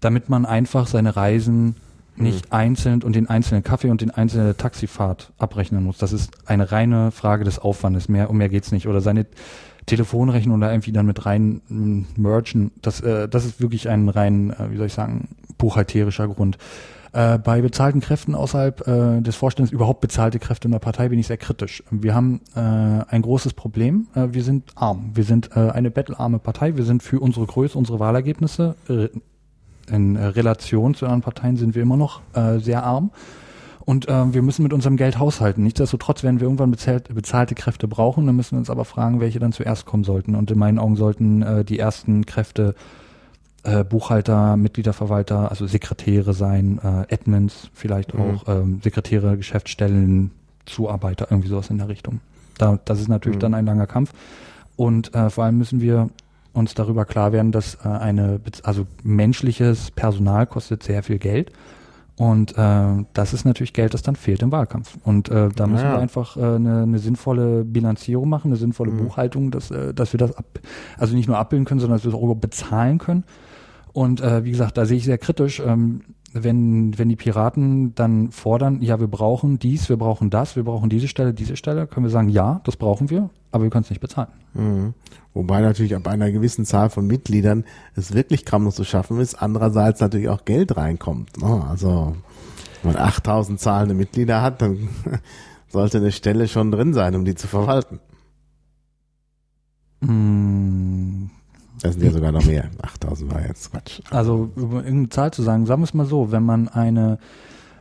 damit 0.00 0.28
man 0.28 0.46
einfach 0.46 0.86
seine 0.86 1.16
Reisen 1.16 1.76
nicht 2.16 2.52
einzeln 2.52 3.02
und 3.02 3.14
den 3.14 3.28
einzelnen 3.28 3.62
Kaffee 3.62 3.90
und 3.90 4.00
den 4.00 4.10
einzelne 4.10 4.56
Taxifahrt 4.56 5.32
abrechnen 5.38 5.84
muss. 5.84 5.98
Das 5.98 6.12
ist 6.12 6.32
eine 6.46 6.72
reine 6.72 7.10
Frage 7.10 7.44
des 7.44 7.58
Aufwandes. 7.58 8.08
Mehr, 8.08 8.28
um 8.28 8.38
mehr 8.38 8.48
geht's 8.48 8.72
nicht. 8.72 8.88
Oder 8.88 9.00
seine 9.00 9.26
Telefonrechnung 9.86 10.60
da 10.60 10.70
irgendwie 10.70 10.92
dann 10.92 11.06
mit 11.06 11.26
rein 11.26 11.60
mm, 11.68 12.02
merchen. 12.16 12.72
Das, 12.82 13.00
äh, 13.00 13.28
das 13.28 13.44
ist 13.44 13.60
wirklich 13.60 13.88
ein 13.88 14.08
rein, 14.08 14.50
äh, 14.50 14.70
wie 14.70 14.76
soll 14.76 14.86
ich 14.86 14.94
sagen, 14.94 15.28
buchhalterischer 15.58 16.28
Grund. 16.28 16.58
Äh, 17.12 17.38
bei 17.38 17.60
bezahlten 17.60 18.00
Kräften 18.00 18.34
außerhalb 18.34 18.86
äh, 18.86 19.20
des 19.20 19.36
Vorstands, 19.36 19.72
überhaupt 19.72 20.00
bezahlte 20.00 20.38
Kräfte 20.38 20.68
in 20.68 20.72
der 20.72 20.78
Partei, 20.78 21.08
bin 21.08 21.18
ich 21.18 21.26
sehr 21.26 21.36
kritisch. 21.36 21.82
Wir 21.90 22.14
haben 22.14 22.40
äh, 22.54 22.60
ein 22.60 23.22
großes 23.22 23.54
Problem. 23.54 24.08
Äh, 24.14 24.28
wir 24.32 24.42
sind 24.42 24.72
arm. 24.74 25.10
Wir 25.14 25.24
sind 25.24 25.50
äh, 25.56 25.70
eine 25.70 25.90
bettelarme 25.90 26.38
Partei. 26.38 26.76
Wir 26.76 26.84
sind 26.84 27.02
für 27.02 27.20
unsere 27.20 27.46
Größe, 27.46 27.78
unsere 27.78 27.98
Wahlergebnisse 27.98 28.76
äh, 28.88 29.08
in 29.90 30.16
äh, 30.16 30.26
Relation 30.26 30.94
zu 30.94 31.06
anderen 31.06 31.22
Parteien 31.22 31.56
sind 31.56 31.74
wir 31.74 31.82
immer 31.82 31.96
noch 31.96 32.20
äh, 32.34 32.58
sehr 32.58 32.84
arm. 32.84 33.10
Und 33.80 34.06
äh, 34.06 34.34
wir 34.34 34.42
müssen 34.42 34.62
mit 34.62 34.74
unserem 34.74 34.98
Geld 34.98 35.18
haushalten. 35.18 35.64
Nichtsdestotrotz 35.64 36.22
werden 36.22 36.40
wir 36.40 36.44
irgendwann 36.44 36.70
bezahlt, 36.70 37.14
bezahlte 37.14 37.54
Kräfte 37.54 37.88
brauchen. 37.88 38.26
Dann 38.26 38.36
müssen 38.36 38.52
wir 38.52 38.58
uns 38.58 38.68
aber 38.68 38.84
fragen, 38.84 39.18
welche 39.20 39.38
dann 39.38 39.52
zuerst 39.52 39.86
kommen 39.86 40.04
sollten. 40.04 40.34
Und 40.34 40.50
in 40.50 40.58
meinen 40.58 40.78
Augen 40.78 40.96
sollten 40.96 41.40
äh, 41.40 41.64
die 41.64 41.78
ersten 41.78 42.26
Kräfte 42.26 42.74
äh, 43.64 43.84
Buchhalter, 43.84 44.56
Mitgliederverwalter, 44.56 45.50
also 45.50 45.66
Sekretäre 45.66 46.32
sein, 46.32 46.78
äh, 46.82 47.12
Admins 47.14 47.70
vielleicht 47.74 48.14
Mhm. 48.14 48.20
auch, 48.20 48.44
ähm, 48.48 48.80
Sekretäre, 48.82 49.36
Geschäftsstellen, 49.36 50.30
Zuarbeiter, 50.66 51.28
irgendwie 51.30 51.48
sowas 51.48 51.70
in 51.70 51.78
der 51.78 51.88
Richtung. 51.88 52.20
Da, 52.58 52.78
das 52.84 53.00
ist 53.00 53.08
natürlich 53.08 53.36
Mhm. 53.36 53.40
dann 53.40 53.54
ein 53.54 53.66
langer 53.66 53.86
Kampf. 53.86 54.12
Und 54.76 55.14
äh, 55.14 55.30
vor 55.30 55.44
allem 55.44 55.58
müssen 55.58 55.80
wir 55.80 56.10
uns 56.52 56.74
darüber 56.74 57.04
klar 57.04 57.32
werden, 57.32 57.52
dass 57.52 57.76
äh, 57.84 57.88
eine, 57.88 58.40
also 58.62 58.86
menschliches 59.02 59.90
Personal 59.90 60.46
kostet 60.46 60.82
sehr 60.82 61.02
viel 61.02 61.18
Geld. 61.18 61.52
Und 62.16 62.58
äh, 62.58 63.04
das 63.12 63.32
ist 63.32 63.44
natürlich 63.44 63.72
Geld, 63.72 63.94
das 63.94 64.02
dann 64.02 64.16
fehlt 64.16 64.42
im 64.42 64.50
Wahlkampf. 64.50 64.98
Und 65.04 65.28
äh, 65.28 65.50
da 65.54 65.66
müssen 65.68 65.84
Ja. 65.86 65.92
wir 65.92 65.98
einfach 66.00 66.36
äh, 66.36 66.40
eine, 66.40 66.82
eine 66.82 66.98
sinnvolle 66.98 67.64
Bilanzierung 67.64 68.28
machen, 68.28 68.48
eine 68.48 68.56
sinnvolle 68.56 68.90
Mhm. 68.90 68.96
Buchhaltung, 68.98 69.50
dass, 69.52 69.70
äh, 69.70 69.94
dass 69.94 70.12
wir 70.12 70.18
das 70.18 70.36
ab, 70.36 70.46
also 70.96 71.14
nicht 71.14 71.28
nur 71.28 71.38
abbilden 71.38 71.64
können, 71.64 71.78
sondern 71.80 71.96
dass 71.98 72.04
wir 72.04 72.12
es 72.12 72.18
auch 72.20 72.34
bezahlen 72.34 72.98
können. 72.98 73.22
Und 73.92 74.20
äh, 74.20 74.44
wie 74.44 74.50
gesagt, 74.50 74.76
da 74.76 74.86
sehe 74.86 74.98
ich 74.98 75.04
sehr 75.04 75.18
kritisch, 75.18 75.60
ähm, 75.64 76.02
wenn, 76.32 76.98
wenn 76.98 77.08
die 77.08 77.16
Piraten 77.16 77.94
dann 77.94 78.30
fordern, 78.30 78.82
ja, 78.82 79.00
wir 79.00 79.06
brauchen 79.06 79.58
dies, 79.58 79.88
wir 79.88 79.96
brauchen 79.96 80.30
das, 80.30 80.56
wir 80.56 80.64
brauchen 80.64 80.90
diese 80.90 81.08
Stelle, 81.08 81.32
diese 81.32 81.56
Stelle, 81.56 81.86
können 81.86 82.04
wir 82.04 82.10
sagen, 82.10 82.28
ja, 82.28 82.60
das 82.64 82.76
brauchen 82.76 83.08
wir, 83.08 83.30
aber 83.50 83.64
wir 83.64 83.70
können 83.70 83.84
es 83.84 83.90
nicht 83.90 84.00
bezahlen. 84.00 84.28
Mhm. 84.54 84.94
Wobei 85.32 85.60
natürlich 85.60 85.94
ab 85.94 86.06
einer 86.06 86.30
gewissen 86.30 86.64
Zahl 86.64 86.90
von 86.90 87.06
Mitgliedern 87.06 87.64
es 87.94 88.12
wirklich 88.12 88.44
kaum 88.44 88.64
noch 88.64 88.72
zu 88.72 88.84
schaffen 88.84 89.20
ist. 89.20 89.40
Andererseits 89.40 90.00
natürlich 90.00 90.28
auch 90.28 90.44
Geld 90.44 90.76
reinkommt. 90.76 91.40
ne? 91.40 91.64
Also, 91.68 92.14
wenn 92.82 92.92
man 92.92 93.00
8000 93.00 93.58
zahlende 93.58 93.94
Mitglieder 93.94 94.42
hat, 94.42 94.60
dann 94.60 94.88
sollte 95.68 95.98
eine 95.98 96.12
Stelle 96.12 96.48
schon 96.48 96.70
drin 96.70 96.92
sein, 96.92 97.14
um 97.14 97.24
die 97.24 97.34
zu 97.34 97.46
verwalten. 97.46 98.00
Mm, 100.00 101.07
Das 101.82 101.94
sind 101.94 102.04
ja 102.04 102.10
sogar 102.10 102.32
noch 102.32 102.44
mehr. 102.44 102.64
8000 102.82 103.32
war 103.32 103.42
jetzt 103.46 103.70
Quatsch. 103.72 104.00
Also 104.10 104.50
über 104.56 104.76
irgendeine 104.78 105.08
Zahl 105.10 105.30
zu 105.32 105.42
sagen, 105.42 105.66
sagen 105.66 105.80
wir 105.82 105.84
es 105.84 105.94
mal 105.94 106.06
so, 106.06 106.32
wenn 106.32 106.42
man 106.44 106.68
eine 106.68 107.18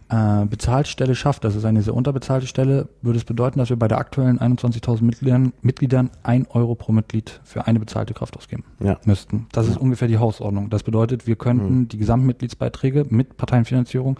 äh, 0.09 0.45
Bezahlstelle 0.45 1.15
schafft, 1.15 1.43
das 1.43 1.55
ist 1.55 1.65
eine 1.65 1.81
sehr 1.81 1.93
unterbezahlte 1.93 2.47
Stelle, 2.47 2.87
würde 3.01 3.17
es 3.17 3.25
bedeuten, 3.25 3.59
dass 3.59 3.69
wir 3.69 3.75
bei 3.77 3.87
der 3.89 3.97
aktuellen 3.97 4.39
21.000 4.39 5.03
Mitgliedern, 5.03 5.51
Mitgliedern 5.61 6.11
ein 6.23 6.47
Euro 6.47 6.75
pro 6.75 6.91
Mitglied 6.93 7.41
für 7.43 7.67
eine 7.67 7.79
bezahlte 7.79 8.13
Kraft 8.13 8.37
ausgeben 8.37 8.63
Ja. 8.79 8.97
müssten. 9.03 9.47
Das 9.51 9.67
ist 9.67 9.77
ungefähr 9.77 10.07
die 10.07 10.17
Hausordnung. 10.17 10.69
Das 10.69 10.83
bedeutet, 10.83 11.27
wir 11.27 11.35
könnten 11.35 11.87
die 11.89 11.97
Gesamtmitgliedsbeiträge 11.97 13.05
mit 13.09 13.35
Parteienfinanzierung 13.37 14.17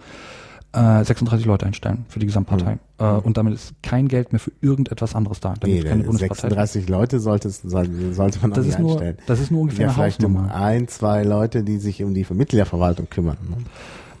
äh, 0.72 1.04
36 1.04 1.46
Leute 1.46 1.66
einstellen 1.66 2.04
für 2.08 2.18
die 2.18 2.26
Gesamtpartei. 2.26 2.78
Äh, 2.98 3.04
und 3.04 3.36
damit 3.36 3.54
ist 3.54 3.74
kein 3.82 4.08
Geld 4.08 4.32
mehr 4.32 4.40
für 4.40 4.52
irgendetwas 4.60 5.14
anderes 5.14 5.40
da. 5.40 5.54
Damit 5.58 5.76
Nee, 5.76 5.82
keine 5.82 6.02
denn 6.02 6.06
Bundespartei. 6.06 6.48
36 6.48 6.88
Leute 6.88 7.20
sollte, 7.20 7.48
es, 7.48 7.62
soll- 7.62 7.88
sollte 8.12 8.38
man 8.42 8.50
Das 8.52 8.66
ist, 8.66 8.78
nur, 8.78 8.90
einstellen. 8.92 9.16
das 9.26 9.40
ist 9.40 9.50
nur 9.50 9.62
ungefähr 9.62 9.86
Ja, 9.86 9.88
eine 9.88 9.94
vielleicht 9.94 10.24
um 10.24 10.36
Hausnummer. 10.38 10.54
ein, 10.54 10.88
zwei 10.88 11.22
Leute, 11.24 11.62
die 11.64 11.78
sich 11.78 12.02
um 12.04 12.12
die 12.14 12.26
Mitgliederverwaltung 12.30 13.08
kümmern. 13.08 13.36
Ne? 13.48 13.56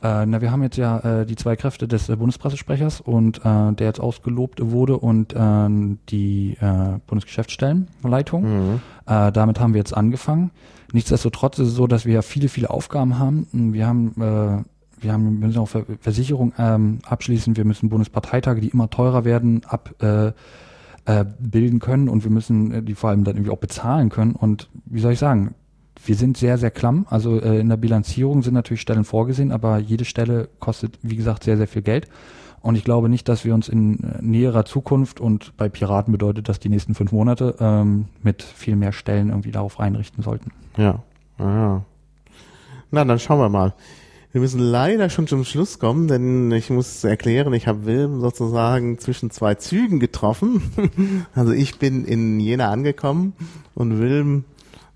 Äh, 0.00 0.26
na, 0.26 0.40
wir 0.40 0.52
haben 0.52 0.62
jetzt 0.62 0.76
ja 0.76 0.98
äh, 1.22 1.26
die 1.26 1.34
zwei 1.34 1.56
Kräfte 1.56 1.88
des 1.88 2.08
äh, 2.08 2.14
Bundespressesprechers 2.14 3.00
und 3.00 3.38
äh, 3.44 3.72
der 3.72 3.88
jetzt 3.88 3.98
ausgelobt 4.00 4.60
wurde 4.62 4.96
und 4.96 5.32
äh, 5.34 5.96
die 6.08 6.56
äh, 6.60 6.98
Bundesgeschäftsstellenleitung. 7.08 8.42
Mhm. 8.74 8.80
Äh, 9.06 9.32
damit 9.32 9.60
haben 9.60 9.74
wir 9.74 9.78
jetzt 9.78 9.96
angefangen. 9.96 10.50
Nichtsdestotrotz 10.92 11.58
ist 11.58 11.68
es 11.68 11.74
so, 11.74 11.86
dass 11.86 12.06
wir 12.06 12.14
ja 12.14 12.22
viele, 12.22 12.48
viele 12.48 12.70
Aufgaben 12.70 13.18
haben. 13.18 13.46
Wir 13.52 13.86
haben, 13.86 14.14
äh, 14.20 14.62
wir 15.00 15.12
haben, 15.12 15.38
müssen 15.38 15.58
auch 15.58 15.68
Ver 15.68 15.84
Versicherung 16.00 16.52
ähm, 16.58 16.98
abschließen. 17.06 17.56
Wir 17.56 17.64
müssen 17.64 17.88
Bundesparteitage, 17.88 18.60
die 18.60 18.68
immer 18.68 18.90
teurer 18.90 19.24
werden, 19.24 19.62
ab 19.66 19.94
äh, 20.02 20.32
äh, 21.08 21.24
bilden 21.38 21.80
können 21.80 22.08
und 22.08 22.22
wir 22.22 22.30
müssen 22.30 22.72
äh, 22.72 22.82
die 22.82 22.94
vor 22.94 23.10
allem 23.10 23.24
dann 23.24 23.36
irgendwie 23.36 23.50
auch 23.50 23.58
bezahlen 23.58 24.10
können. 24.10 24.32
Und 24.32 24.68
wie 24.84 25.00
soll 25.00 25.12
ich 25.12 25.18
sagen? 25.18 25.54
Wir 26.04 26.14
sind 26.14 26.36
sehr, 26.36 26.58
sehr 26.58 26.70
klamm. 26.70 27.06
Also 27.08 27.40
äh, 27.40 27.58
in 27.58 27.68
der 27.68 27.76
Bilanzierung 27.76 28.42
sind 28.42 28.54
natürlich 28.54 28.82
Stellen 28.82 29.04
vorgesehen, 29.04 29.50
aber 29.50 29.78
jede 29.78 30.04
Stelle 30.04 30.48
kostet, 30.60 30.98
wie 31.02 31.16
gesagt, 31.16 31.44
sehr, 31.44 31.56
sehr 31.56 31.66
viel 31.66 31.82
Geld. 31.82 32.08
Und 32.60 32.74
ich 32.74 32.84
glaube 32.84 33.08
nicht, 33.08 33.28
dass 33.28 33.44
wir 33.44 33.54
uns 33.54 33.68
in 33.68 34.04
äh, 34.04 34.18
näherer 34.20 34.64
Zukunft 34.64 35.20
und 35.20 35.56
bei 35.56 35.68
Piraten 35.68 36.12
bedeutet 36.12 36.48
das 36.48 36.58
die 36.58 36.68
nächsten 36.68 36.94
fünf 36.94 37.12
Monate 37.12 37.54
ähm, 37.60 38.06
mit 38.22 38.42
viel 38.42 38.76
mehr 38.76 38.92
Stellen 38.92 39.30
irgendwie 39.30 39.52
darauf 39.52 39.80
einrichten 39.80 40.22
sollten. 40.22 40.50
Ja. 40.76 41.02
Ja. 41.38 41.84
Na, 42.90 43.04
dann 43.04 43.18
schauen 43.18 43.38
wir 43.38 43.48
mal. 43.48 43.74
Wir 44.30 44.42
müssen 44.42 44.60
leider 44.60 45.08
schon 45.08 45.26
zum 45.26 45.44
Schluss 45.44 45.78
kommen, 45.78 46.06
denn 46.06 46.52
ich 46.52 46.68
muss 46.68 47.02
erklären, 47.02 47.54
ich 47.54 47.66
habe 47.66 47.86
Wilm 47.86 48.20
sozusagen 48.20 48.98
zwischen 48.98 49.30
zwei 49.30 49.54
Zügen 49.54 50.00
getroffen. 50.00 50.62
Also 51.34 51.52
ich 51.52 51.78
bin 51.78 52.04
in 52.04 52.38
Jena 52.40 52.70
angekommen 52.70 53.32
und 53.74 53.98
Wilm 53.98 54.44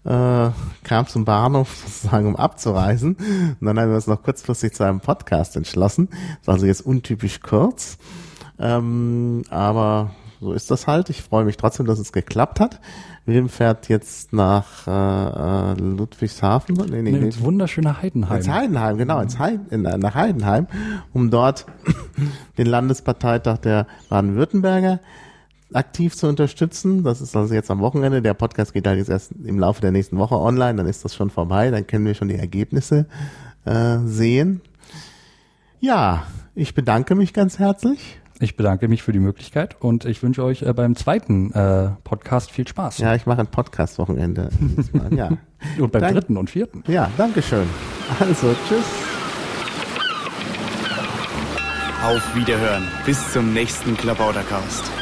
äh, 0.04 0.50
kam 0.84 1.06
zum 1.06 1.24
Bahnhof 1.24 1.74
sozusagen, 1.86 2.26
um 2.26 2.36
abzureisen. 2.36 3.16
Und 3.60 3.66
dann 3.66 3.78
haben 3.78 3.88
wir 3.88 3.96
uns 3.96 4.06
noch 4.06 4.22
kurzfristig 4.22 4.74
zu 4.74 4.84
einem 4.84 5.00
Podcast 5.00 5.56
entschlossen. 5.56 6.08
Das 6.10 6.46
war 6.46 6.54
also 6.54 6.66
jetzt 6.66 6.84
untypisch 6.84 7.40
kurz. 7.40 7.98
Ähm, 8.58 9.42
aber 9.48 10.10
so 10.42 10.52
ist 10.52 10.72
das 10.72 10.88
halt. 10.88 11.08
Ich 11.08 11.22
freue 11.22 11.44
mich 11.44 11.56
trotzdem, 11.56 11.86
dass 11.86 12.00
es 12.00 12.12
geklappt 12.12 12.58
hat. 12.58 12.80
Wilm 13.26 13.48
fährt 13.48 13.88
jetzt 13.88 14.32
nach 14.32 14.88
äh, 14.88 14.90
äh, 14.90 15.74
Ludwigshafen. 15.74 16.74
Nee, 16.74 17.02
nee, 17.02 17.12
nee, 17.12 17.18
ins 17.18 17.40
wunderschöne 17.40 18.02
Heidenheim. 18.02 18.38
Ins 18.38 18.48
Heidenheim, 18.48 18.98
genau, 18.98 19.20
ins 19.20 19.38
Heiden, 19.38 19.68
in, 19.70 19.82
nach 19.82 20.16
Heidenheim, 20.16 20.66
um 21.12 21.30
dort 21.30 21.66
den 22.58 22.66
Landesparteitag 22.66 23.58
der 23.58 23.86
Baden-Württemberger 24.08 24.98
aktiv 25.72 26.16
zu 26.16 26.26
unterstützen. 26.26 27.04
Das 27.04 27.20
ist 27.20 27.36
also 27.36 27.54
jetzt 27.54 27.70
am 27.70 27.78
Wochenende. 27.78 28.20
Der 28.20 28.34
Podcast 28.34 28.72
geht 28.72 28.88
halt 28.88 28.98
jetzt 28.98 29.10
erst 29.10 29.30
im 29.44 29.60
Laufe 29.60 29.80
der 29.80 29.92
nächsten 29.92 30.18
Woche 30.18 30.34
online. 30.34 30.74
Dann 30.74 30.86
ist 30.86 31.04
das 31.04 31.14
schon 31.14 31.30
vorbei. 31.30 31.70
Dann 31.70 31.86
können 31.86 32.04
wir 32.04 32.14
schon 32.14 32.28
die 32.28 32.34
Ergebnisse 32.34 33.06
äh, 33.64 33.98
sehen. 34.04 34.60
Ja, 35.78 36.24
ich 36.56 36.74
bedanke 36.74 37.14
mich 37.14 37.32
ganz 37.32 37.60
herzlich. 37.60 38.20
Ich 38.42 38.56
bedanke 38.56 38.88
mich 38.88 39.04
für 39.04 39.12
die 39.12 39.20
Möglichkeit 39.20 39.76
und 39.78 40.04
ich 40.04 40.20
wünsche 40.20 40.42
euch 40.42 40.62
äh, 40.62 40.72
beim 40.72 40.96
zweiten 40.96 41.52
äh, 41.52 41.90
Podcast 42.02 42.50
viel 42.50 42.66
Spaß. 42.66 42.98
Ja, 42.98 43.14
ich 43.14 43.24
mache 43.24 43.38
ein 43.38 43.46
Podcast-Wochenende. 43.46 44.50
ja. 45.10 45.28
und 45.78 45.92
beim 45.92 46.02
Dank 46.02 46.14
dritten 46.14 46.36
und 46.36 46.50
vierten. 46.50 46.82
Ja, 46.88 47.08
danke 47.16 47.40
schön. 47.40 47.68
Also, 48.18 48.52
tschüss. 48.66 48.84
Auf 52.04 52.34
Wiederhören. 52.34 52.82
Bis 53.06 53.32
zum 53.32 53.52
nächsten 53.54 53.96
Klabautercast. 53.96 55.01